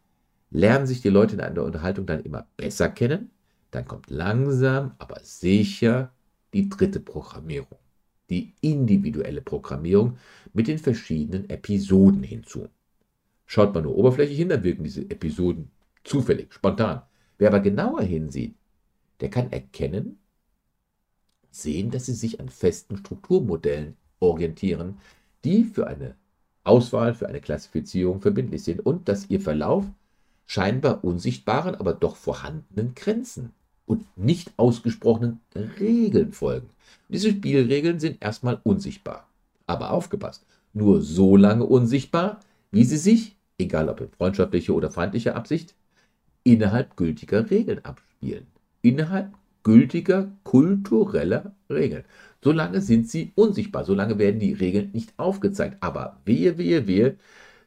Lernen 0.49 0.87
sich 0.87 1.01
die 1.01 1.09
Leute 1.09 1.35
in 1.35 1.41
einer 1.41 1.63
Unterhaltung 1.63 2.05
dann 2.05 2.23
immer 2.23 2.47
besser 2.57 2.89
kennen, 2.89 3.31
dann 3.71 3.85
kommt 3.85 4.09
langsam, 4.09 4.93
aber 4.99 5.19
sicher 5.23 6.11
die 6.53 6.69
dritte 6.69 6.99
Programmierung, 6.99 7.79
die 8.29 8.53
individuelle 8.61 9.41
Programmierung 9.41 10.17
mit 10.53 10.67
den 10.67 10.77
verschiedenen 10.77 11.49
Episoden 11.49 12.21
hinzu. 12.21 12.67
Schaut 13.45 13.73
man 13.73 13.83
nur 13.83 13.95
oberflächlich 13.95 14.37
hin, 14.37 14.49
dann 14.49 14.63
wirken 14.63 14.83
diese 14.83 15.09
Episoden 15.09 15.71
zufällig, 16.03 16.53
spontan. 16.53 17.01
Wer 17.37 17.49
aber 17.49 17.59
genauer 17.59 18.03
hinsieht, 18.03 18.55
der 19.21 19.29
kann 19.29 19.51
erkennen, 19.51 20.19
sehen, 21.49 21.91
dass 21.91 22.05
sie 22.05 22.13
sich 22.13 22.39
an 22.39 22.49
festen 22.49 22.97
Strukturmodellen 22.97 23.95
orientieren, 24.23 24.97
die 25.43 25.63
für 25.63 25.87
eine 25.87 26.15
Auswahl, 26.63 27.13
für 27.13 27.27
eine 27.27 27.41
Klassifizierung 27.41 28.21
verbindlich 28.21 28.63
sind 28.63 28.85
und 28.85 29.07
dass 29.09 29.29
ihr 29.29 29.41
Verlauf 29.41 29.85
scheinbar 30.45 31.03
unsichtbaren, 31.03 31.75
aber 31.75 31.93
doch 31.93 32.15
vorhandenen 32.15 32.95
Grenzen 32.95 33.51
und 33.85 34.05
nicht 34.17 34.53
ausgesprochenen 34.57 35.39
Regeln 35.79 36.31
folgen. 36.31 36.69
Diese 37.09 37.31
Spielregeln 37.31 37.99
sind 37.99 38.17
erstmal 38.21 38.59
unsichtbar. 38.63 39.27
Aber 39.67 39.91
aufgepasst, 39.91 40.45
nur 40.73 41.01
so 41.01 41.37
lange 41.37 41.65
unsichtbar, 41.65 42.39
wie 42.71 42.83
sie 42.83 42.97
sich, 42.97 43.35
egal 43.57 43.89
ob 43.89 44.01
in 44.01 44.09
freundschaftlicher 44.09 44.73
oder 44.73 44.91
feindlicher 44.91 45.35
Absicht, 45.35 45.75
innerhalb 46.43 46.97
gültiger 46.97 47.49
Regeln 47.49 47.83
abspielen. 47.85 48.47
Innerhalb 48.81 49.33
gültiger 49.63 50.29
kultureller 50.43 51.53
Regeln. 51.69 52.03
Solange 52.43 52.81
sind 52.81 53.09
sie 53.09 53.31
unsichtbar, 53.35 53.85
solange 53.85 54.19
werden 54.19 54.39
die 54.39 54.51
Regeln 54.51 54.91
nicht 54.91 55.13
aufgezeigt. 55.17 55.77
Aber 55.79 56.19
wehe, 56.25 56.57
wehe, 56.57 56.87
wehe, 56.87 57.15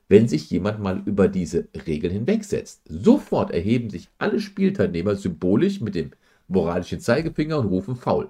wenn 0.09 0.29
sich 0.29 0.51
jemand 0.51 0.81
mal 0.81 1.03
über 1.07 1.29
diese 1.29 1.69
Regeln 1.87 2.13
hinwegsetzt. 2.13 2.83
Sofort 2.87 3.53
erheben 3.53 3.89
sich 3.89 4.11
alle 4.19 4.39
Spielteilnehmer 4.39 5.17
symbolisch 5.17 5.81
mit 5.81 5.95
dem 5.95 6.11
moralischen 6.47 7.01
Zeigefinger 7.01 7.59
und 7.59 7.69
rufen 7.69 7.97
faul. 7.97 8.29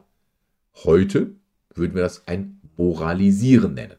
Heute 0.84 1.32
würden 1.74 1.96
wir 1.96 2.02
das 2.02 2.28
ein 2.28 2.60
Moralisieren 2.76 3.74
nennen. 3.74 3.96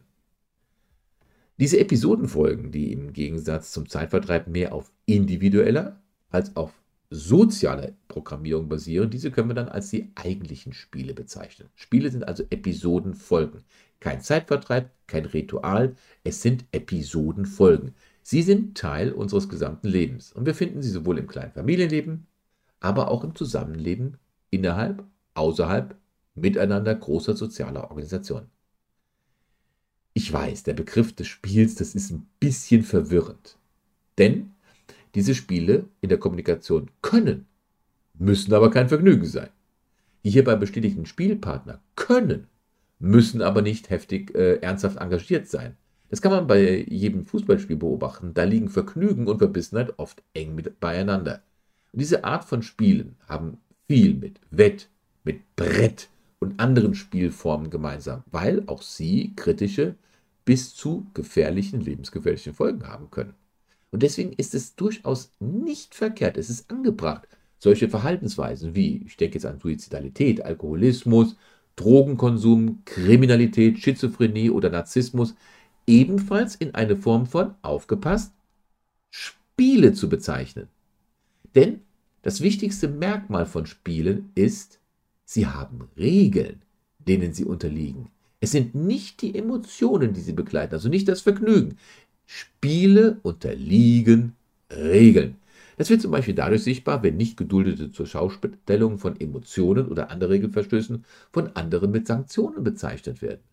Diese 1.59 1.79
Episodenfolgen, 1.79 2.71
die 2.71 2.93
im 2.93 3.11
Gegensatz 3.11 3.71
zum 3.71 3.89
Zeitvertreib 3.89 4.47
mehr 4.47 4.73
auf 4.73 4.91
individueller 5.05 5.99
als 6.29 6.55
auf 6.55 6.71
sozialer 7.09 7.91
Programmierung 8.17 8.67
basieren, 8.67 9.11
diese 9.11 9.29
können 9.29 9.49
wir 9.49 9.55
dann 9.55 9.69
als 9.69 9.89
die 9.89 10.11
eigentlichen 10.15 10.73
Spiele 10.73 11.13
bezeichnen. 11.13 11.69
Spiele 11.75 12.09
sind 12.09 12.27
also 12.27 12.43
Episodenfolgen. 12.49 13.63
Kein 13.99 14.21
Zeitvertreib, 14.21 14.89
kein 15.05 15.25
Ritual, 15.25 15.95
es 16.23 16.41
sind 16.41 16.65
Episodenfolgen. 16.71 17.93
Sie 18.23 18.41
sind 18.41 18.75
Teil 18.75 19.11
unseres 19.11 19.49
gesamten 19.49 19.87
Lebens 19.87 20.33
und 20.33 20.45
wir 20.45 20.55
finden 20.55 20.81
sie 20.81 20.89
sowohl 20.89 21.19
im 21.19 21.27
kleinen 21.27 21.51
Familienleben, 21.51 22.25
aber 22.79 23.09
auch 23.09 23.23
im 23.23 23.35
Zusammenleben 23.35 24.17
innerhalb, 24.49 25.03
außerhalb, 25.35 25.95
miteinander 26.35 26.95
großer 26.95 27.35
sozialer 27.35 27.89
Organisationen. 27.89 28.49
Ich 30.13 30.33
weiß, 30.33 30.63
der 30.63 30.73
Begriff 30.73 31.13
des 31.13 31.27
Spiels, 31.27 31.75
das 31.75 31.93
ist 31.93 32.11
ein 32.11 32.27
bisschen 32.39 32.83
verwirrend. 32.83 33.57
Denn 34.17 34.55
diese 35.13 35.35
Spiele 35.35 35.85
in 36.01 36.09
der 36.09 36.17
Kommunikation 36.17 36.89
können, 37.01 37.45
müssen 38.19 38.53
aber 38.53 38.69
kein 38.71 38.89
Vergnügen 38.89 39.25
sein. 39.25 39.49
Die 40.23 40.29
hierbei 40.29 40.55
bestätigten 40.55 41.05
Spielpartner 41.05 41.79
können 41.95 42.47
müssen 42.99 43.41
aber 43.41 43.61
nicht 43.61 43.89
heftig 43.89 44.35
äh, 44.35 44.55
ernsthaft 44.55 44.97
engagiert 44.97 45.47
sein. 45.47 45.77
Das 46.09 46.21
kann 46.21 46.31
man 46.31 46.47
bei 46.47 46.85
jedem 46.87 47.25
Fußballspiel 47.25 47.75
beobachten. 47.75 48.33
Da 48.33 48.43
liegen 48.43 48.69
Vergnügen 48.69 49.27
und 49.27 49.39
Verbissenheit 49.39 49.93
oft 49.97 50.23
eng 50.33 50.55
mit 50.55 50.79
beieinander. 50.79 51.43
Und 51.91 52.01
diese 52.01 52.23
Art 52.23 52.45
von 52.45 52.61
Spielen 52.61 53.15
haben 53.27 53.57
viel 53.87 54.13
mit 54.13 54.39
Wett, 54.49 54.89
mit 55.23 55.55
Brett 55.55 56.09
und 56.39 56.59
anderen 56.59 56.95
Spielformen 56.95 57.69
gemeinsam, 57.69 58.23
weil 58.31 58.63
auch 58.67 58.81
sie 58.81 59.33
kritische 59.35 59.95
bis 60.45 60.73
zu 60.73 61.07
gefährlichen, 61.13 61.81
lebensgefährlichen 61.81 62.53
Folgen 62.53 62.87
haben 62.87 63.11
können. 63.11 63.33
Und 63.91 64.03
deswegen 64.03 64.33
ist 64.33 64.53
es 64.55 64.75
durchaus 64.75 65.33
nicht 65.39 65.95
verkehrt, 65.95 66.37
es 66.37 66.49
ist 66.49 66.69
angebracht, 66.69 67.27
solche 67.59 67.89
Verhaltensweisen 67.89 68.75
wie, 68.75 69.03
ich 69.05 69.17
denke 69.17 69.35
jetzt 69.35 69.45
an 69.45 69.59
Suizidalität, 69.59 70.43
Alkoholismus 70.43 71.35
Drogenkonsum, 71.77 72.81
Kriminalität, 72.83 73.79
Schizophrenie 73.79 74.49
oder 74.49 74.69
Narzissmus 74.69 75.35
ebenfalls 75.85 76.55
in 76.55 76.75
eine 76.75 76.97
Form 76.97 77.25
von, 77.25 77.53
aufgepasst, 77.61 78.33
Spiele 79.09 79.93
zu 79.93 80.09
bezeichnen. 80.09 80.67
Denn 81.55 81.81
das 82.23 82.41
wichtigste 82.41 82.89
Merkmal 82.89 83.45
von 83.45 83.65
Spielen 83.65 84.31
ist, 84.35 84.79
sie 85.23 85.47
haben 85.47 85.87
Regeln, 85.95 86.61
denen 86.99 87.31
sie 87.31 87.45
unterliegen. 87.45 88.09
Es 88.41 88.51
sind 88.51 88.75
nicht 88.75 89.21
die 89.21 89.35
Emotionen, 89.35 90.13
die 90.13 90.21
sie 90.21 90.33
begleiten, 90.33 90.73
also 90.73 90.89
nicht 90.89 91.07
das 91.07 91.21
Vergnügen. 91.21 91.77
Spiele 92.25 93.19
unterliegen 93.23 94.33
Regeln. 94.69 95.35
Das 95.77 95.91
wird 95.91 96.01
zum 96.01 96.11
Beispiel 96.11 96.33
dadurch 96.33 96.63
sichtbar, 96.63 97.03
wenn 97.03 97.17
nicht 97.17 97.37
geduldete 97.37 97.91
zur 97.91 98.07
Schaustellung 98.07 98.97
von 98.97 99.19
Emotionen 99.19 99.87
oder 99.87 100.09
andere 100.09 100.31
Regelverstößen 100.31 101.05
von 101.31 101.55
anderen 101.55 101.91
mit 101.91 102.07
Sanktionen 102.07 102.63
bezeichnet 102.63 103.21
werden. 103.21 103.43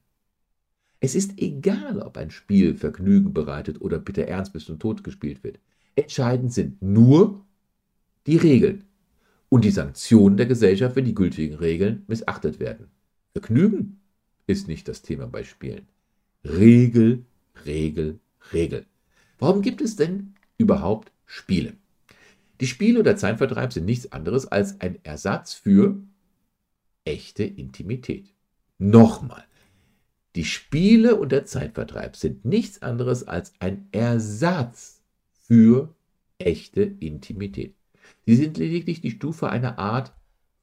Es 1.00 1.14
ist 1.14 1.38
egal, 1.38 2.00
ob 2.00 2.16
ein 2.16 2.30
Spiel 2.30 2.76
Vergnügen 2.76 3.34
bereitet 3.34 3.82
oder 3.82 3.98
bitter 3.98 4.22
ernst 4.24 4.54
bis 4.54 4.64
zum 4.64 4.78
Tod 4.78 5.04
gespielt 5.04 5.44
wird. 5.44 5.58
Entscheidend 5.96 6.52
sind 6.52 6.80
nur 6.80 7.44
die 8.26 8.38
Regeln 8.38 8.84
und 9.50 9.66
die 9.66 9.70
Sanktionen 9.70 10.38
der 10.38 10.46
Gesellschaft, 10.46 10.96
wenn 10.96 11.04
die 11.04 11.14
gültigen 11.14 11.56
Regeln 11.56 12.04
missachtet 12.06 12.58
werden. 12.58 12.86
Vergnügen 13.32 14.00
ist 14.46 14.66
nicht 14.66 14.88
das 14.88 15.02
Thema 15.02 15.26
bei 15.26 15.44
Spielen. 15.44 15.88
Regel, 16.42 17.26
Regel, 17.66 18.18
Regel. 18.54 18.86
Warum 19.38 19.60
gibt 19.60 19.82
es 19.82 19.96
denn 19.96 20.34
überhaupt 20.56 21.12
Spiele? 21.26 21.74
Die 22.60 22.66
Spiele 22.66 23.00
oder 23.00 23.16
Zeitvertreib 23.16 23.72
sind 23.72 23.84
nichts 23.84 24.12
anderes 24.12 24.46
als 24.46 24.80
ein 24.80 24.98
Ersatz 25.04 25.54
für 25.54 26.02
echte 27.04 27.44
Intimität. 27.44 28.32
Nochmal, 28.78 29.44
die 30.36 30.44
Spiele 30.44 31.16
und 31.16 31.32
der 31.32 31.46
Zeitvertreib 31.46 32.16
sind 32.16 32.44
nichts 32.44 32.82
anderes 32.82 33.26
als 33.26 33.54
ein 33.60 33.88
Ersatz 33.92 35.00
für 35.46 35.94
echte 36.38 36.82
Intimität. 36.82 37.74
Sie 38.26 38.36
sind 38.36 38.58
lediglich 38.58 39.00
die 39.00 39.12
Stufe 39.12 39.48
einer 39.48 39.78
Art 39.78 40.12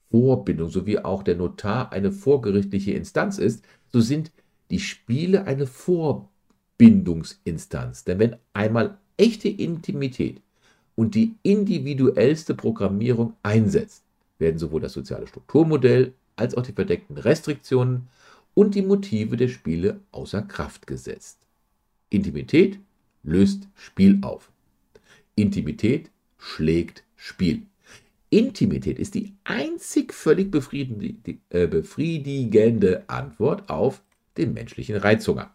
Vorbindung, 0.10 0.69
so 0.69 0.86
wie 0.86 0.99
auch 0.99 1.23
der 1.23 1.38
Notar 1.38 1.93
eine 1.93 2.12
vorgerichtliche 2.12 2.91
Instanz 2.91 3.38
ist, 3.38 3.63
so 3.88 4.01
sind 4.01 4.34
die 4.69 4.80
Spiele 4.80 5.45
eine 5.45 5.67
Vorbindungsinstanz. 5.67 8.04
Denn 8.04 8.19
wenn 8.19 8.36
einmal 8.54 8.97
echte 9.17 9.49
Intimität 9.49 10.41
und 11.01 11.15
die 11.15 11.33
individuellste 11.41 12.53
Programmierung 12.53 13.33
einsetzt, 13.41 14.03
werden 14.37 14.59
sowohl 14.59 14.81
das 14.81 14.93
soziale 14.93 15.25
Strukturmodell 15.25 16.13
als 16.35 16.53
auch 16.53 16.61
die 16.61 16.73
verdeckten 16.73 17.17
Restriktionen 17.17 18.07
und 18.53 18.75
die 18.75 18.83
Motive 18.83 19.35
der 19.35 19.47
Spiele 19.47 19.99
außer 20.11 20.43
Kraft 20.43 20.85
gesetzt. 20.85 21.39
Intimität 22.11 22.77
löst 23.23 23.67
Spiel 23.73 24.19
auf. 24.21 24.51
Intimität 25.33 26.11
schlägt 26.37 27.03
Spiel. 27.15 27.63
Intimität 28.29 28.99
ist 28.99 29.15
die 29.15 29.33
einzig 29.43 30.13
völlig 30.13 30.53
äh, 30.53 31.65
befriedigende 31.65 33.05
Antwort 33.07 33.67
auf 33.71 34.03
den 34.37 34.53
menschlichen 34.53 34.97
Reizhunger, 34.97 35.49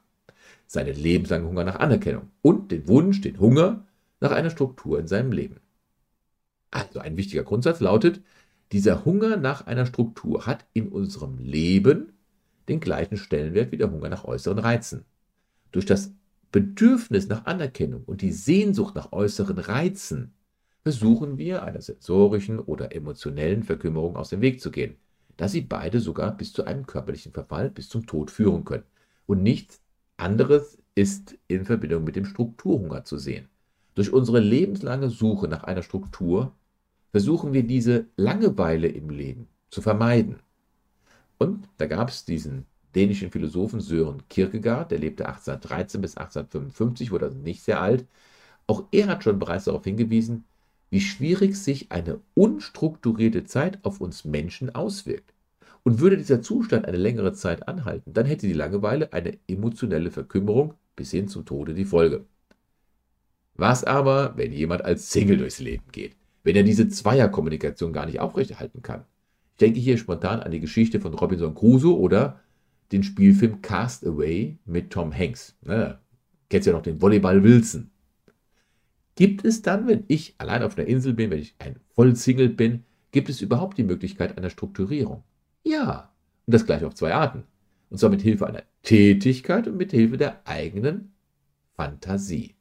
seinen 0.67 0.97
lebenslangen 0.97 1.47
Hunger 1.47 1.63
nach 1.63 1.79
Anerkennung 1.79 2.31
und 2.43 2.73
den 2.73 2.89
Wunsch, 2.89 3.21
den 3.21 3.39
Hunger 3.39 3.86
nach 4.21 4.33
einer 4.33 4.51
Struktur 4.51 4.99
in 4.99 5.07
seinem 5.07 5.33
Leben. 5.33 5.61
Also 6.71 7.01
ein 7.01 7.17
wichtiger 7.17 7.45
Grundsatz 7.45 7.81
lautet, 7.81 8.23
dieser 8.73 9.05
Hunger 9.05 9.37
nach 9.37 9.67
einer 9.67 9.87
Struktur 9.87 10.47
hat 10.47 10.67
in 10.73 10.89
unserem 10.89 11.39
Leben 11.39 12.13
den 12.69 12.81
gleichen 12.81 13.17
Stellenwert 13.17 13.71
wie 13.71 13.77
der 13.77 13.91
Hunger 13.91 14.09
nach 14.09 14.25
äußeren 14.25 14.59
Reizen. 14.59 15.05
Durch 15.71 15.87
das 15.87 16.13
Bedürfnis 16.51 17.29
nach 17.29 17.47
Anerkennung 17.47 18.03
und 18.05 18.23
die 18.23 18.33
Sehnsucht 18.33 18.95
nach 18.95 19.13
äußeren 19.13 19.59
Reizen 19.59 20.33
versuchen 20.83 21.39
wir 21.39 21.63
einer 21.63 21.81
sensorischen 21.81 22.59
oder 22.59 22.95
emotionellen 22.95 23.63
Verkümmerung 23.63 24.17
aus 24.17 24.31
dem 24.31 24.41
Weg 24.41 24.61
zu 24.61 24.71
gehen, 24.71 24.97
da 25.37 25.49
sie 25.49 25.61
beide 25.61 26.01
sogar 26.01 26.37
bis 26.37 26.53
zu 26.53 26.65
einem 26.65 26.87
körperlichen 26.87 27.33
Verfall, 27.33 27.71
bis 27.71 27.89
zum 27.89 28.07
Tod 28.07 28.31
führen 28.31 28.65
können. 28.65 28.85
Und 29.27 29.43
nichts 29.43 29.81
anderes 30.17 30.79
ist 30.95 31.37
in 31.49 31.65
Verbindung 31.65 32.05
mit 32.05 32.17
dem 32.17 32.25
Strukturhunger 32.25 33.05
zu 33.05 33.19
sehen. 33.19 33.49
Durch 33.97 34.13
unsere 34.13 34.41
lebenslange 34.41 35.09
Suche 35.09 35.49
nach 35.49 35.65
einer 35.65 35.83
Struktur 35.83 36.53
versuchen 37.13 37.55
wir 37.55 37.63
diese 37.63 38.05
Langeweile 38.17 38.89
im 38.89 39.09
Leben 39.09 39.49
zu 39.71 39.81
vermeiden. 39.81 40.37
Und 41.39 41.67
da 41.79 41.87
gab 41.87 42.11
es 42.11 42.27
diesen 42.27 42.67
dänischen 42.95 43.31
Philosophen 43.31 43.81
Sören 43.81 44.23
Kierkegaard, 44.29 44.91
der 44.91 44.99
lebte 44.99 45.27
1813 45.27 46.03
bis 46.03 46.19
1855, 46.19 47.11
wurde 47.11 47.25
also 47.25 47.39
nicht 47.39 47.63
sehr 47.63 47.81
alt. 47.81 48.07
Auch 48.67 48.85
er 48.93 49.07
hat 49.07 49.25
schon 49.25 49.39
bereits 49.39 49.65
darauf 49.65 49.85
hingewiesen, 49.85 50.45
wie 50.91 51.01
schwierig 51.01 51.57
sich 51.57 51.91
eine 51.91 52.21
unstrukturierte 52.35 53.45
Zeit 53.45 53.83
auf 53.83 54.03
uns 54.03 54.27
Menschen 54.27 54.75
auswirkt. 54.75 55.33
Und 55.85 56.01
würde 56.01 56.19
dieser 56.19 56.43
Zustand 56.43 56.85
eine 56.85 56.99
längere 56.99 57.33
Zeit 57.33 57.67
anhalten, 57.67 58.13
dann 58.13 58.27
hätte 58.27 58.47
die 58.47 58.53
Langeweile 58.53 59.15
eine 59.15 59.39
emotionelle 59.49 60.11
Verkümmerung 60.11 60.75
bis 60.97 61.13
hin 61.13 61.29
zum 61.29 61.47
Tode 61.47 61.73
die 61.73 61.87
Folge. 61.87 62.27
Was 63.57 63.85
aber, 63.85 64.37
wenn 64.37 64.53
jemand 64.53 64.85
als 64.85 65.11
Single 65.11 65.39
durchs 65.39 65.61
Leben 65.61 65.85
geht, 65.93 66.17
wenn 66.45 66.57
er 66.57 66.63
diese 66.63 66.89
Zweierkommunikation 66.89 67.93
gar 67.93 68.07
nicht 68.07 68.21
aufrechterhalten 68.21 68.83
kann? 68.83 69.05
Ich 69.53 69.59
denke 69.59 69.81
hier 69.81 69.97
spontan 69.97 70.41
an 70.41 70.51
die 70.51 70.61
Geschichte 70.61 71.01
von 71.01 71.15
Robinson 71.15 71.55
Crusoe 71.55 71.97
oder 71.97 72.41
den 72.93 73.03
Spielfilm 73.03 73.63
Cast 73.63 74.07
Away 74.07 74.59
mit 74.67 74.91
Tom 74.91 75.13
Hanks. 75.17 75.57
Ne? 75.63 75.99
Kennst 76.51 76.67
ja 76.67 76.73
noch 76.73 76.83
den 76.83 77.01
Volleyball 77.01 77.43
Wilson. 77.43 77.91
Gibt 79.15 79.45
es 79.47 79.63
dann, 79.63 79.89
wenn 79.89 80.05
ich 80.09 80.35
allein 80.37 80.63
auf 80.63 80.77
einer 80.77 80.87
Insel 80.87 81.15
bin, 81.15 81.31
wenn 81.31 81.39
ich 81.39 81.55
ein 81.59 81.77
Vollsingle 81.95 82.51
bin, 82.51 82.85
gibt 83.13 83.31
es 83.31 83.41
überhaupt 83.41 83.79
die 83.79 83.85
Möglichkeit 83.85 84.37
einer 84.37 84.51
Strukturierung? 84.51 85.23
Ja. 85.65 86.13
Und 86.47 86.55
das 86.55 86.67
gleich 86.67 86.85
auf 86.85 86.95
zwei 86.95 87.15
Arten. 87.15 87.45
Und 87.89 87.99
zwar 87.99 88.11
mit 88.11 88.21
Hilfe 88.21 88.47
einer 88.47 88.63
Tätigkeit 88.83 89.67
und 89.67 89.79
mit 89.79 89.93
Hilfe 89.93 90.19
der 90.19 90.47
eigenen 90.47 91.13
Fantasie. 91.75 92.56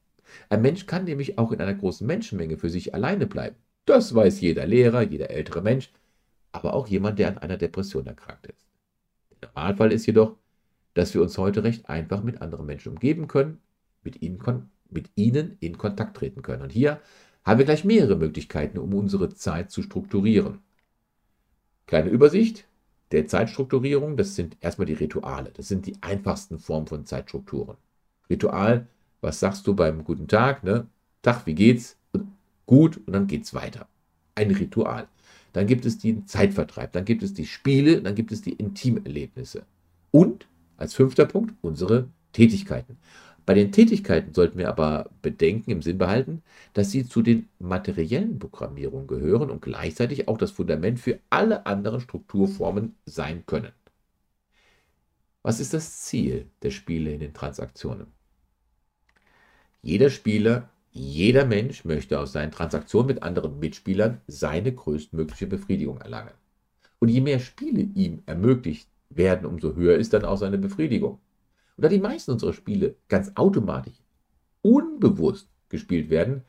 Ein 0.49 0.61
Mensch 0.61 0.85
kann 0.85 1.05
nämlich 1.05 1.37
auch 1.37 1.51
in 1.51 1.61
einer 1.61 1.73
großen 1.73 2.05
Menschenmenge 2.05 2.57
für 2.57 2.69
sich 2.69 2.93
alleine 2.93 3.27
bleiben. 3.27 3.55
Das 3.85 4.15
weiß 4.15 4.41
jeder 4.41 4.65
Lehrer, 4.65 5.01
jeder 5.01 5.29
ältere 5.29 5.61
Mensch 5.61 5.91
aber 6.55 6.73
auch 6.73 6.87
jemand, 6.87 7.19
der 7.19 7.27
an 7.27 7.37
einer 7.37 7.57
Depression 7.57 8.07
erkrankt 8.07 8.47
ist. 8.47 8.65
Der 9.41 9.49
Normalfall 9.49 9.91
ist 9.91 10.05
jedoch, 10.05 10.37
dass 10.93 11.13
wir 11.13 11.21
uns 11.21 11.37
heute 11.37 11.63
recht 11.65 11.89
einfach 11.89 12.23
mit 12.23 12.41
anderen 12.41 12.65
Menschen 12.65 12.93
umgeben 12.93 13.27
können, 13.27 13.59
mit 14.03 14.21
ihnen, 14.21 14.71
mit 14.89 15.11
ihnen 15.15 15.57
in 15.59 15.77
Kontakt 15.77 16.15
treten 16.15 16.41
können. 16.41 16.61
Und 16.61 16.71
hier 16.71 17.01
haben 17.43 17.57
wir 17.57 17.65
gleich 17.65 17.83
mehrere 17.83 18.15
Möglichkeiten, 18.15 18.77
um 18.77 18.93
unsere 18.93 19.29
Zeit 19.29 19.69
zu 19.69 19.81
strukturieren. 19.81 20.59
Kleine 21.87 22.09
Übersicht 22.09 22.65
der 23.11 23.27
Zeitstrukturierung, 23.27 24.15
das 24.15 24.35
sind 24.35 24.55
erstmal 24.61 24.85
die 24.85 24.93
Rituale. 24.93 25.51
Das 25.51 25.67
sind 25.67 25.85
die 25.85 26.01
einfachsten 26.01 26.57
Formen 26.57 26.87
von 26.87 27.05
Zeitstrukturen. 27.05 27.75
Ritual, 28.29 28.87
was 29.25 29.39
sagst 29.39 29.67
du 29.67 29.73
beim 29.75 30.03
guten 30.03 30.27
Tag? 30.27 30.63
Ne? 30.63 30.88
Tag, 31.21 31.45
wie 31.45 31.55
geht's? 31.55 31.97
Gut, 32.65 32.97
und 33.05 33.13
dann 33.13 33.27
geht's 33.27 33.53
weiter. 33.53 33.88
Ein 34.35 34.51
Ritual 34.51 35.07
dann 35.55 35.67
gibt 35.67 35.85
es 35.85 35.97
den 35.97 36.27
Zeitvertreib, 36.27 36.91
dann 36.91 37.05
gibt 37.05 37.23
es 37.23 37.33
die 37.33 37.45
Spiele, 37.45 38.01
dann 38.01 38.13
gibt 38.13 38.33
es 38.33 38.41
die 38.41 38.51
Intimerlebnisse. 38.51 39.63
Und 40.11 40.47
als 40.75 40.93
fünfter 40.93 41.25
Punkt 41.25 41.53
unsere 41.61 42.09
Tätigkeiten. 42.33 42.97
Bei 43.45 43.53
den 43.53 43.71
Tätigkeiten 43.71 44.33
sollten 44.33 44.57
wir 44.57 44.67
aber 44.67 45.09
bedenken, 45.21 45.71
im 45.71 45.81
Sinn 45.81 45.97
behalten, 45.97 46.41
dass 46.73 46.91
sie 46.91 47.07
zu 47.07 47.21
den 47.21 47.47
materiellen 47.59 48.38
Programmierungen 48.38 49.07
gehören 49.07 49.49
und 49.49 49.61
gleichzeitig 49.61 50.27
auch 50.27 50.38
das 50.38 50.51
Fundament 50.51 50.99
für 50.99 51.19
alle 51.29 51.65
anderen 51.65 52.01
Strukturformen 52.01 52.95
sein 53.05 53.45
können. 53.45 53.71
Was 55.41 55.61
ist 55.61 55.73
das 55.73 56.01
Ziel 56.01 56.47
der 56.63 56.71
Spiele 56.71 57.13
in 57.13 57.21
den 57.21 57.33
Transaktionen? 57.33 58.07
Jeder 59.85 60.09
Spieler 60.09 60.69
jeder 60.97 61.45
Mensch 61.45 61.83
möchte 61.83 62.19
aus 62.19 62.31
seinen 62.31 62.51
Transaktionen 62.51 63.07
mit 63.07 63.21
anderen 63.21 63.59
Mitspielern 63.59 64.21
seine 64.27 64.73
größtmögliche 64.73 65.45
Befriedigung 65.45 65.99
erlangen. 65.99 66.31
Und 66.99 67.09
je 67.09 67.19
mehr 67.19 67.39
Spiele 67.39 67.81
ihm 67.81 68.23
ermöglicht 68.25 68.89
werden, 69.09 69.45
umso 69.45 69.75
höher 69.75 69.97
ist 69.97 70.13
dann 70.13 70.23
auch 70.23 70.37
seine 70.37 70.57
Befriedigung. 70.57 71.19
Und 71.75 71.83
da 71.83 71.89
die 71.89 71.99
meisten 71.99 72.31
unserer 72.31 72.53
Spiele 72.53 72.95
ganz 73.09 73.33
automatisch, 73.36 74.01
unbewusst 74.61 75.49
gespielt 75.67 76.09
werden, 76.09 76.45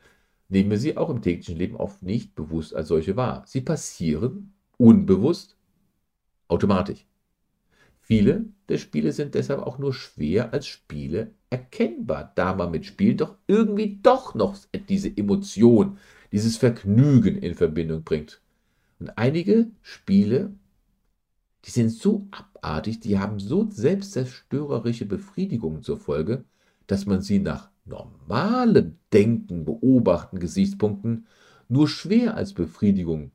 nehmen 0.47 0.71
wir 0.71 0.79
sie 0.79 0.95
auch 0.95 1.09
im 1.09 1.21
täglichen 1.21 1.57
Leben 1.57 1.75
oft 1.75 2.01
nicht 2.01 2.33
bewusst 2.33 2.73
als 2.73 2.87
solche 2.87 3.17
wahr. 3.17 3.43
Sie 3.45 3.61
passieren 3.61 4.53
unbewusst 4.77 5.57
automatisch. 6.47 7.05
Viele 8.07 8.45
der 8.69 8.77
Spiele 8.77 9.11
sind 9.11 9.35
deshalb 9.35 9.59
auch 9.59 9.79
nur 9.79 9.93
schwer 9.93 10.53
als 10.53 10.65
Spiele 10.65 11.31
erkennbar, 11.49 12.31
da 12.35 12.55
man 12.55 12.71
mit 12.71 12.85
Spielen 12.85 13.17
doch 13.17 13.35
irgendwie 13.47 13.99
doch 14.01 14.33
noch 14.33 14.57
diese 14.87 15.09
Emotion, 15.09 15.97
dieses 16.31 16.55
Vergnügen 16.55 17.37
in 17.37 17.53
Verbindung 17.53 18.05
bringt. 18.05 18.41
Und 18.99 19.17
einige 19.17 19.67
Spiele, 19.81 20.53
die 21.65 21.71
sind 21.71 21.89
so 21.89 22.29
abartig, 22.31 23.01
die 23.01 23.19
haben 23.19 23.41
so 23.41 23.69
selbstzerstörerische 23.69 25.05
Befriedigungen 25.05 25.83
zur 25.83 25.97
Folge, 25.97 26.45
dass 26.87 27.05
man 27.07 27.21
sie 27.21 27.39
nach 27.39 27.71
normalem 27.83 28.99
Denken, 29.11 29.65
Beobachten, 29.65 30.39
Gesichtspunkten 30.39 31.27
nur 31.67 31.89
schwer 31.89 32.37
als 32.37 32.53
Befriedigung 32.53 33.31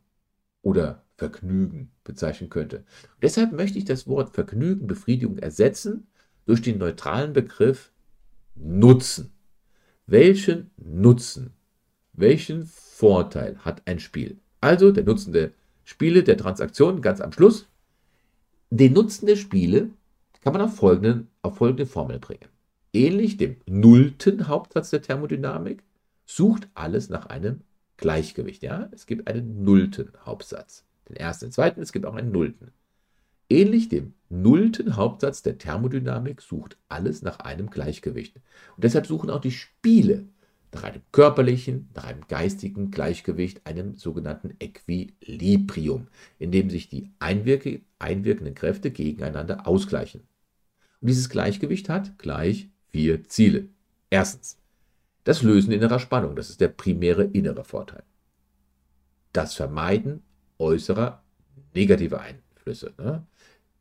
oder 0.62 1.04
Vergnügen 1.22 1.92
bezeichnen 2.02 2.50
könnte. 2.50 2.78
Und 2.78 3.22
deshalb 3.22 3.52
möchte 3.52 3.78
ich 3.78 3.84
das 3.84 4.08
Wort 4.08 4.34
Vergnügen, 4.34 4.88
Befriedigung 4.88 5.38
ersetzen 5.38 6.08
durch 6.46 6.62
den 6.62 6.78
neutralen 6.78 7.32
Begriff 7.32 7.92
Nutzen. 8.56 9.30
welchen 10.06 10.72
Nutzen, 10.76 11.52
welchen 12.12 12.66
Vorteil 12.66 13.56
hat 13.58 13.82
ein 13.86 14.00
Spiel? 14.00 14.38
Also 14.60 14.90
der 14.90 15.04
Nutzen 15.04 15.32
der 15.32 15.52
Spiele, 15.84 16.24
der 16.24 16.36
Transaktionen 16.36 17.02
ganz 17.02 17.20
am 17.20 17.32
Schluss. 17.32 17.68
Den 18.70 18.94
Nutzen 18.94 19.26
der 19.26 19.36
Spiele 19.36 19.90
kann 20.40 20.52
man 20.52 20.62
auf, 20.62 20.74
folgenden, 20.74 21.28
auf 21.42 21.56
folgende 21.58 21.86
Formel 21.86 22.18
bringen. 22.18 22.48
Ähnlich 22.92 23.36
dem 23.36 23.56
nullten 23.66 24.48
Hauptsatz 24.48 24.90
der 24.90 25.02
Thermodynamik 25.02 25.84
sucht 26.26 26.68
alles 26.74 27.08
nach 27.08 27.26
einem 27.26 27.60
Gleichgewicht. 27.96 28.64
Ja? 28.64 28.88
Es 28.90 29.06
gibt 29.06 29.28
einen 29.28 29.62
nullten 29.62 30.10
Hauptsatz. 30.26 30.84
Den 31.08 31.16
ersten, 31.16 31.46
den 31.46 31.52
zweiten, 31.52 31.82
es 31.82 31.92
gibt 31.92 32.06
auch 32.06 32.14
einen 32.14 32.32
nullten. 32.32 32.72
Ähnlich 33.48 33.88
dem 33.88 34.14
nullten 34.28 34.96
Hauptsatz 34.96 35.42
der 35.42 35.58
Thermodynamik 35.58 36.40
sucht 36.40 36.78
alles 36.88 37.22
nach 37.22 37.40
einem 37.40 37.68
Gleichgewicht. 37.68 38.36
Und 38.36 38.84
deshalb 38.84 39.06
suchen 39.06 39.30
auch 39.30 39.40
die 39.40 39.50
Spiele 39.50 40.26
nach 40.72 40.84
einem 40.84 41.02
körperlichen, 41.12 41.90
nach 41.94 42.04
einem 42.04 42.26
geistigen 42.28 42.90
Gleichgewicht, 42.90 43.66
einem 43.66 43.96
sogenannten 43.96 44.54
Equilibrium, 44.58 46.08
in 46.38 46.50
dem 46.50 46.70
sich 46.70 46.88
die 46.88 47.10
einwirke, 47.18 47.82
einwirkenden 47.98 48.54
Kräfte 48.54 48.90
gegeneinander 48.90 49.66
ausgleichen. 49.66 50.22
Und 51.00 51.08
dieses 51.08 51.28
Gleichgewicht 51.28 51.88
hat 51.88 52.18
gleich 52.18 52.70
vier 52.88 53.24
Ziele. 53.24 53.68
Erstens, 54.08 54.58
das 55.24 55.42
Lösen 55.42 55.72
innerer 55.72 55.98
Spannung, 55.98 56.36
das 56.36 56.48
ist 56.48 56.60
der 56.60 56.68
primäre 56.68 57.24
innere 57.24 57.64
Vorteil. 57.64 58.02
Das 59.32 59.54
Vermeiden 59.54 60.22
äußerer 60.58 61.22
negativer 61.74 62.20
Einflüsse, 62.20 62.92
ne? 62.98 63.26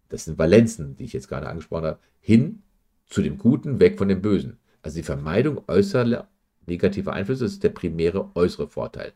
das 0.10 0.26
sind 0.26 0.38
Valenzen, 0.38 0.96
die 0.96 1.06
ich 1.06 1.14
jetzt 1.14 1.28
gerade 1.28 1.48
angesprochen 1.48 1.86
habe, 1.86 2.00
hin 2.20 2.64
zu 3.08 3.22
dem 3.22 3.38
Guten, 3.38 3.80
weg 3.80 3.98
von 3.98 4.08
dem 4.08 4.22
Bösen. 4.22 4.58
Also 4.82 4.98
die 4.98 5.04
Vermeidung 5.04 5.64
äußerer 5.68 6.28
negativer 6.66 7.14
Einflüsse 7.14 7.46
ist 7.46 7.64
der 7.64 7.70
primäre 7.70 8.30
äußere 8.36 8.68
Vorteil. 8.68 9.14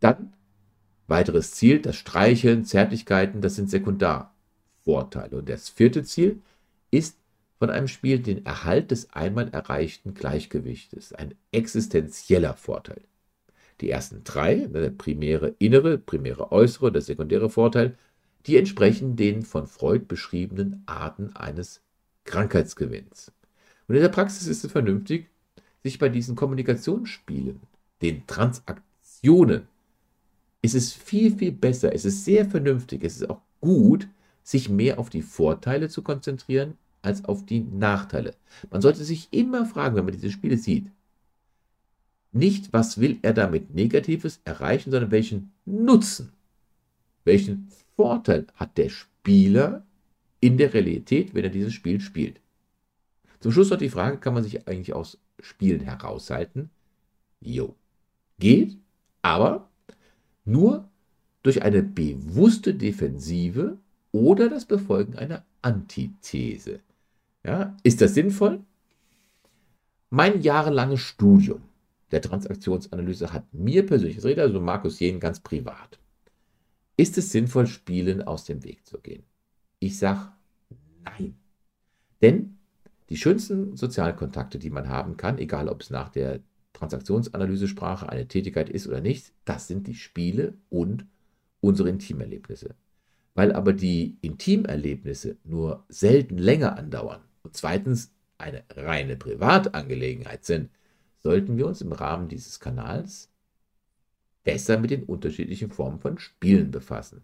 Dann 0.00 0.34
weiteres 1.06 1.52
Ziel, 1.52 1.80
das 1.80 1.96
Streicheln, 1.96 2.64
Zärtlichkeiten, 2.64 3.40
das 3.40 3.54
sind 3.56 3.70
Sekundarvorteile. 3.70 5.38
Und 5.38 5.48
das 5.48 5.68
vierte 5.68 6.02
Ziel 6.04 6.40
ist 6.90 7.18
von 7.58 7.70
einem 7.70 7.88
Spiel 7.88 8.18
den 8.18 8.44
Erhalt 8.44 8.90
des 8.90 9.12
einmal 9.12 9.48
erreichten 9.48 10.14
Gleichgewichtes, 10.14 11.12
ein 11.12 11.34
existenzieller 11.52 12.54
Vorteil. 12.54 13.02
Die 13.82 13.90
ersten 13.90 14.22
drei, 14.22 14.54
ne, 14.54 14.80
der 14.80 14.90
primäre 14.90 15.54
innere, 15.58 15.98
primäre 15.98 16.52
äußere, 16.52 16.92
der 16.92 17.02
sekundäre 17.02 17.50
Vorteil, 17.50 17.98
die 18.46 18.56
entsprechen 18.56 19.16
den 19.16 19.42
von 19.42 19.66
Freud 19.66 20.04
beschriebenen 20.06 20.82
Arten 20.86 21.34
eines 21.34 21.82
Krankheitsgewinns. 22.24 23.32
Und 23.88 23.96
in 23.96 24.02
der 24.02 24.08
Praxis 24.08 24.46
ist 24.46 24.64
es 24.64 24.70
vernünftig, 24.70 25.26
sich 25.82 25.98
bei 25.98 26.08
diesen 26.08 26.36
Kommunikationsspielen, 26.36 27.60
den 28.00 28.26
Transaktionen, 28.28 29.66
ist 30.62 30.76
es 30.76 30.92
viel, 30.92 31.36
viel 31.36 31.50
besser, 31.50 31.92
es 31.92 32.04
ist 32.04 32.24
sehr 32.24 32.46
vernünftig, 32.46 33.02
es 33.02 33.16
ist 33.16 33.28
auch 33.28 33.40
gut, 33.60 34.06
sich 34.44 34.68
mehr 34.68 35.00
auf 35.00 35.10
die 35.10 35.22
Vorteile 35.22 35.88
zu 35.88 36.02
konzentrieren 36.02 36.74
als 37.02 37.24
auf 37.24 37.44
die 37.44 37.60
Nachteile. 37.60 38.34
Man 38.70 38.80
sollte 38.80 39.02
sich 39.02 39.28
immer 39.32 39.66
fragen, 39.66 39.96
wenn 39.96 40.04
man 40.04 40.14
diese 40.14 40.30
Spiele 40.30 40.56
sieht, 40.56 40.86
nicht, 42.32 42.72
was 42.72 42.98
will 42.98 43.18
er 43.22 43.34
damit 43.34 43.74
Negatives 43.74 44.40
erreichen, 44.44 44.90
sondern 44.90 45.10
welchen 45.10 45.52
Nutzen, 45.64 46.32
welchen 47.24 47.68
Vorteil 47.96 48.46
hat 48.54 48.78
der 48.78 48.88
Spieler 48.88 49.84
in 50.40 50.56
der 50.56 50.74
Realität, 50.74 51.34
wenn 51.34 51.44
er 51.44 51.50
dieses 51.50 51.74
Spiel 51.74 52.00
spielt. 52.00 52.40
Zum 53.40 53.52
Schluss 53.52 53.70
noch 53.70 53.78
die 53.78 53.90
Frage, 53.90 54.18
kann 54.18 54.34
man 54.34 54.42
sich 54.42 54.66
eigentlich 54.66 54.94
aus 54.94 55.18
Spielen 55.40 55.80
heraushalten? 55.80 56.70
Jo, 57.40 57.74
geht, 58.38 58.78
aber 59.20 59.68
nur 60.44 60.88
durch 61.42 61.62
eine 61.62 61.82
bewusste 61.82 62.74
Defensive 62.74 63.78
oder 64.12 64.48
das 64.48 64.64
Befolgen 64.64 65.16
einer 65.16 65.44
Antithese. 65.60 66.80
Ja, 67.44 67.76
ist 67.82 68.00
das 68.00 68.14
sinnvoll? 68.14 68.60
Mein 70.10 70.42
jahrelanges 70.42 71.00
Studium 71.00 71.62
der 72.12 72.22
Transaktionsanalyse 72.22 73.32
hat 73.32 73.52
mir 73.52 73.84
persönlich, 73.84 74.18
ich 74.18 74.24
rede 74.24 74.42
also 74.42 74.60
Markus 74.60 75.00
Jen 75.00 75.18
ganz 75.18 75.40
privat, 75.40 75.98
ist 76.96 77.18
es 77.18 77.32
sinnvoll, 77.32 77.66
Spielen 77.66 78.22
aus 78.22 78.44
dem 78.44 78.62
Weg 78.64 78.86
zu 78.86 79.00
gehen? 79.00 79.24
Ich 79.78 79.98
sage 79.98 80.28
nein. 81.04 81.36
Denn 82.20 82.58
die 83.08 83.16
schönsten 83.16 83.76
Sozialkontakte, 83.76 84.58
die 84.58 84.70
man 84.70 84.88
haben 84.88 85.16
kann, 85.16 85.38
egal 85.38 85.68
ob 85.68 85.80
es 85.80 85.90
nach 85.90 86.10
der 86.10 86.40
Transaktionsanalyse-Sprache 86.74 88.08
eine 88.08 88.28
Tätigkeit 88.28 88.68
ist 88.68 88.86
oder 88.86 89.00
nicht, 89.00 89.32
das 89.44 89.66
sind 89.66 89.86
die 89.86 89.94
Spiele 89.94 90.54
und 90.68 91.06
unsere 91.60 91.88
Intimerlebnisse. 91.88 92.74
Weil 93.34 93.52
aber 93.52 93.72
die 93.72 94.18
Intimerlebnisse 94.20 95.36
nur 95.44 95.84
selten 95.88 96.38
länger 96.38 96.76
andauern 96.76 97.22
und 97.42 97.56
zweitens 97.56 98.12
eine 98.36 98.64
reine 98.70 99.16
Privatangelegenheit 99.16 100.44
sind, 100.44 100.70
sollten 101.22 101.56
wir 101.56 101.66
uns 101.66 101.80
im 101.80 101.92
Rahmen 101.92 102.28
dieses 102.28 102.60
Kanals 102.60 103.30
besser 104.44 104.78
mit 104.78 104.90
den 104.90 105.04
unterschiedlichen 105.04 105.70
Formen 105.70 106.00
von 106.00 106.18
Spielen 106.18 106.70
befassen. 106.70 107.22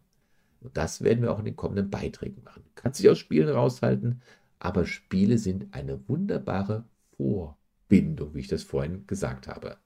Und 0.61 0.77
das 0.77 1.03
werden 1.03 1.23
wir 1.23 1.33
auch 1.33 1.39
in 1.39 1.45
den 1.45 1.57
kommenden 1.57 1.91
Beiträgen 1.91 2.43
machen. 2.45 2.63
Du 2.65 2.71
kannst 2.75 3.01
dich 3.01 3.09
aus 3.09 3.19
Spielen 3.19 3.49
raushalten, 3.49 4.23
aber 4.59 4.87
Spiele 4.87 5.39
sind 5.39 5.73
eine 5.73 6.01
wunderbare 6.09 6.85
Vorbindung, 7.17 8.35
wie 8.35 8.41
ich 8.41 8.49
das 8.49 8.63
vorhin 8.63 9.07
gesagt 9.07 9.49
habe. 9.49 9.77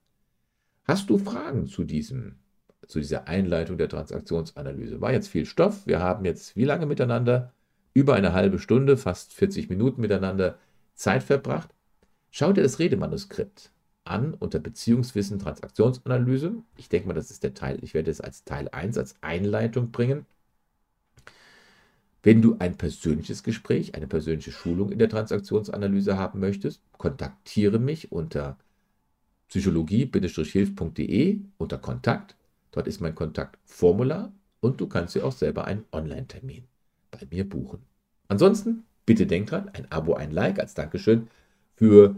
Hast 0.85 1.09
du 1.09 1.17
Fragen 1.17 1.67
zu 1.67 1.83
diesem, 1.83 2.35
zu 2.87 2.99
dieser 2.99 3.27
Einleitung 3.27 3.77
der 3.77 3.89
Transaktionsanalyse? 3.89 4.99
War 4.99 5.13
jetzt 5.13 5.27
viel 5.27 5.45
Stoff. 5.45 5.87
Wir 5.87 5.99
haben 5.99 6.25
jetzt 6.25 6.55
wie 6.55 6.65
lange 6.65 6.85
miteinander? 6.85 7.53
Über 7.95 8.15
eine 8.15 8.33
halbe 8.33 8.57
Stunde, 8.57 8.97
fast 8.97 9.33
40 9.33 9.69
Minuten 9.69 10.01
miteinander 10.01 10.57
Zeit 10.95 11.21
verbracht. 11.21 11.69
Schau 12.31 12.51
dir 12.51 12.63
das 12.63 12.79
Redemanuskript 12.79 13.72
an 14.05 14.33
unter 14.33 14.59
Beziehungswissen 14.59 15.39
Transaktionsanalyse. 15.39 16.55
Ich 16.77 16.89
denke 16.89 17.07
mal, 17.07 17.13
das 17.13 17.31
ist 17.31 17.43
der 17.43 17.53
Teil, 17.53 17.79
ich 17.81 17.93
werde 17.93 18.11
es 18.11 18.21
als 18.21 18.43
Teil 18.43 18.69
1, 18.69 18.97
als 18.97 19.15
Einleitung 19.21 19.91
bringen. 19.91 20.25
Wenn 22.21 22.41
du 22.41 22.55
ein 22.59 22.77
persönliches 22.77 23.43
Gespräch, 23.43 23.95
eine 23.95 24.07
persönliche 24.07 24.51
Schulung 24.51 24.91
in 24.91 24.99
der 24.99 25.09
Transaktionsanalyse 25.09 26.17
haben 26.17 26.39
möchtest, 26.39 26.81
kontaktiere 26.97 27.79
mich 27.79 28.11
unter 28.13 28.57
psychologie-hilf.de 29.49 31.41
unter 31.57 31.77
Kontakt. 31.77 32.35
Dort 32.71 32.87
ist 32.87 33.01
mein 33.01 33.13
Kontaktformular 33.13 34.31
und 34.61 34.79
du 34.79 34.87
kannst 34.87 35.15
dir 35.15 35.25
auch 35.25 35.33
selber 35.33 35.65
einen 35.65 35.83
Online-Termin 35.91 36.63
bei 37.11 37.19
mir 37.29 37.47
buchen. 37.47 37.83
Ansonsten, 38.29 38.85
bitte 39.05 39.27
denk 39.27 39.47
dran, 39.47 39.69
ein 39.69 39.91
Abo, 39.91 40.13
ein 40.13 40.31
Like 40.31 40.59
als 40.59 40.73
Dankeschön 40.73 41.27
für 41.75 42.15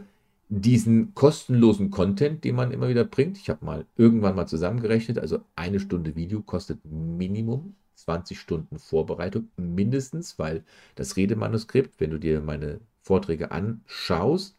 diesen 0.50 1.14
kostenlosen 1.16 1.92
Content, 1.92 2.44
den 2.44 2.56
man 2.56 2.72
immer 2.72 2.88
wieder 2.88 3.04
bringt. 3.04 3.38
Ich 3.38 3.50
habe 3.50 3.66
mal 3.66 3.86
irgendwann 3.98 4.36
mal 4.36 4.48
zusammengerechnet, 4.48 5.18
also 5.20 5.40
eine 5.56 5.80
Stunde 5.80 6.16
Video 6.16 6.42
kostet 6.42 6.80
Minimum 6.86 7.76
20 7.96 8.40
Stunden 8.40 8.78
Vorbereitung, 8.78 9.48
mindestens, 9.58 10.38
weil 10.38 10.64
das 10.96 11.16
Redemanuskript, 11.18 12.00
wenn 12.00 12.12
du 12.12 12.20
dir 12.20 12.42
meine 12.42 12.80
Vorträge 13.02 13.52
anschaust, 13.52 14.56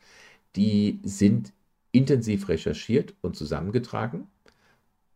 die 0.56 1.00
sind 1.02 1.52
intensiv 1.92 2.48
recherchiert 2.48 3.14
und 3.20 3.36
zusammengetragen. 3.36 4.26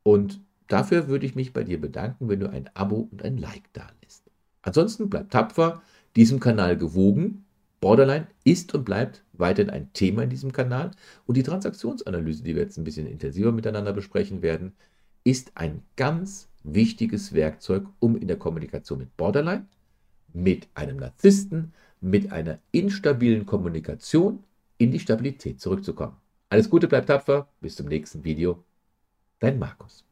Und 0.02 0.40
dafür 0.68 1.08
würde 1.08 1.26
ich 1.26 1.34
mich 1.34 1.52
bei 1.52 1.64
dir 1.64 1.80
bedanken, 1.80 2.28
wenn 2.28 2.40
du 2.40 2.50
ein 2.50 2.70
Abo 2.74 3.08
und 3.10 3.22
ein 3.22 3.38
Like 3.38 3.72
da 3.72 3.86
lässt. 4.02 4.24
Ansonsten 4.62 5.10
bleib 5.10 5.30
tapfer, 5.30 5.82
diesem 6.16 6.40
Kanal 6.40 6.76
gewogen 6.76 7.44
Borderline 7.80 8.26
ist 8.44 8.74
und 8.74 8.84
bleibt 8.84 9.24
weiterhin 9.32 9.70
ein 9.70 9.92
Thema 9.94 10.22
in 10.22 10.30
diesem 10.30 10.52
Kanal 10.52 10.90
und 11.26 11.36
die 11.36 11.42
Transaktionsanalyse, 11.42 12.42
die 12.42 12.54
wir 12.54 12.62
jetzt 12.62 12.76
ein 12.76 12.84
bisschen 12.84 13.06
intensiver 13.06 13.52
miteinander 13.52 13.92
besprechen 13.92 14.42
werden, 14.42 14.74
ist 15.24 15.52
ein 15.54 15.82
ganz 15.96 16.48
wichtiges 16.62 17.32
Werkzeug, 17.32 17.86
um 17.98 18.16
in 18.16 18.28
der 18.28 18.38
Kommunikation 18.38 18.98
mit 18.98 19.16
Borderline, 19.16 19.66
mit 20.32 20.68
einem 20.74 20.98
Narzissten, 20.98 21.72
mit 22.00 22.32
einer 22.32 22.58
instabilen 22.72 23.46
Kommunikation 23.46 24.44
in 24.78 24.90
die 24.90 25.00
Stabilität 25.00 25.60
zurückzukommen. 25.60 26.16
Alles 26.50 26.68
Gute, 26.68 26.88
bleibt 26.88 27.08
tapfer, 27.08 27.48
bis 27.60 27.76
zum 27.76 27.86
nächsten 27.86 28.24
Video. 28.24 28.62
Dein 29.38 29.58
Markus. 29.58 30.04